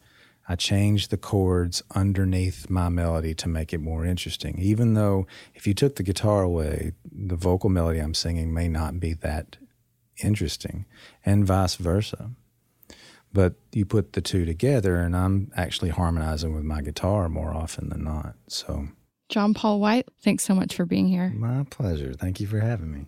I 0.53 0.57
change 0.57 1.09
the 1.09 1.17
chords 1.17 1.83
underneath 1.95 2.69
my 2.69 2.91
melody 2.91 3.33
to 3.37 3.49
make 3.49 3.73
it 3.73 3.81
more 3.81 4.05
interesting. 4.05 4.59
Even 4.59 4.93
though 4.93 5.27
if 5.55 5.67
you 5.67 5.73
took 5.73 5.97
the 5.97 6.03
guitar 6.03 6.43
away, 6.43 6.93
the 7.11 7.37
vocal 7.37 7.71
melody 7.71 8.01
I'm 8.01 8.13
singing 8.13 8.53
may 8.53 8.69
not 8.69 9.01
be 9.01 9.15
that 9.15 9.57
interesting, 10.23 10.85
and 11.25 11.47
vice 11.47 11.77
versa. 11.77 12.33
But 13.33 13.55
you 13.73 13.87
put 13.87 14.13
the 14.13 14.21
two 14.21 14.45
together, 14.45 14.97
and 14.97 15.17
I'm 15.17 15.51
actually 15.57 15.89
harmonizing 15.89 16.55
with 16.55 16.65
my 16.65 16.83
guitar 16.83 17.31
more 17.31 17.55
often 17.55 17.89
than 17.89 18.05
not. 18.05 18.35
So, 18.47 18.89
John 19.31 19.55
Paul 19.55 19.81
White, 19.81 20.07
thanks 20.21 20.45
so 20.45 20.55
much 20.55 20.75
for 20.75 20.85
being 20.85 21.09
here. 21.09 21.31
my 21.31 21.65
pleasure. 21.71 22.13
Thank 22.13 22.41
you 22.41 22.47
for 22.47 22.61
having 22.61 22.93
me. 22.93 23.07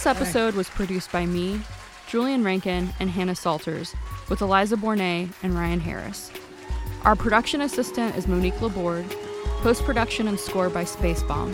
This 0.00 0.16
episode 0.16 0.54
was 0.54 0.70
produced 0.70 1.12
by 1.12 1.26
me, 1.26 1.60
Julian 2.06 2.42
Rankin, 2.42 2.88
and 3.00 3.10
Hannah 3.10 3.34
Salters, 3.34 3.94
with 4.30 4.40
Eliza 4.40 4.78
Bournet 4.78 5.28
and 5.42 5.54
Ryan 5.54 5.78
Harris. 5.78 6.32
Our 7.04 7.14
production 7.14 7.60
assistant 7.60 8.16
is 8.16 8.26
Monique 8.26 8.58
Laborde, 8.62 9.14
post 9.58 9.84
production 9.84 10.26
and 10.26 10.40
score 10.40 10.70
by 10.70 10.84
Spacebomb. 10.84 11.52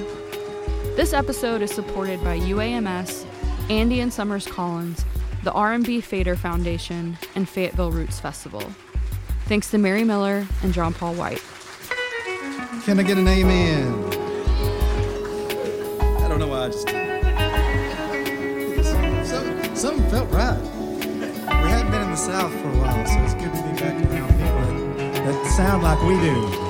This 0.94 1.12
episode 1.12 1.60
is 1.60 1.72
supported 1.72 2.22
by 2.22 2.38
UAMS, 2.38 3.26
Andy 3.68 3.98
and 3.98 4.12
Summers 4.12 4.46
Collins, 4.46 5.04
the 5.42 5.50
R&B 5.50 6.00
Fader 6.00 6.36
Foundation, 6.36 7.18
and 7.34 7.48
Fayetteville 7.48 7.90
Roots 7.90 8.20
Festival. 8.20 8.62
Thanks 9.46 9.72
to 9.72 9.78
Mary 9.78 10.04
Miller 10.04 10.46
and 10.62 10.72
John 10.72 10.94
Paul 10.94 11.14
White. 11.14 11.42
Can 12.84 13.00
I 13.00 13.02
get 13.02 13.18
an 13.18 13.26
amen? 13.26 14.04
I 16.22 16.28
don't 16.28 16.38
know 16.38 16.46
why 16.46 16.66
I 16.66 16.68
just 16.68 16.86
did 16.86 16.94
it. 16.94 17.05
Some, 17.05 17.05
something 19.76 20.08
felt 20.08 20.30
right. 20.30 20.58
We 20.60 21.68
hadn't 21.70 21.90
been 21.90 22.02
in 22.02 22.10
the 22.10 22.16
South 22.16 22.50
for 22.62 22.68
a 22.68 22.78
while, 22.78 23.06
so 23.06 23.18
it's 23.20 23.34
good 23.34 23.52
to 23.52 23.62
be 23.62 23.78
back 23.78 23.94
around 24.10 24.28
people 24.32 24.96
that, 24.96 25.24
that 25.24 25.46
sound 25.54 25.82
like 25.82 26.00
we 26.02 26.14
do. 26.20 26.65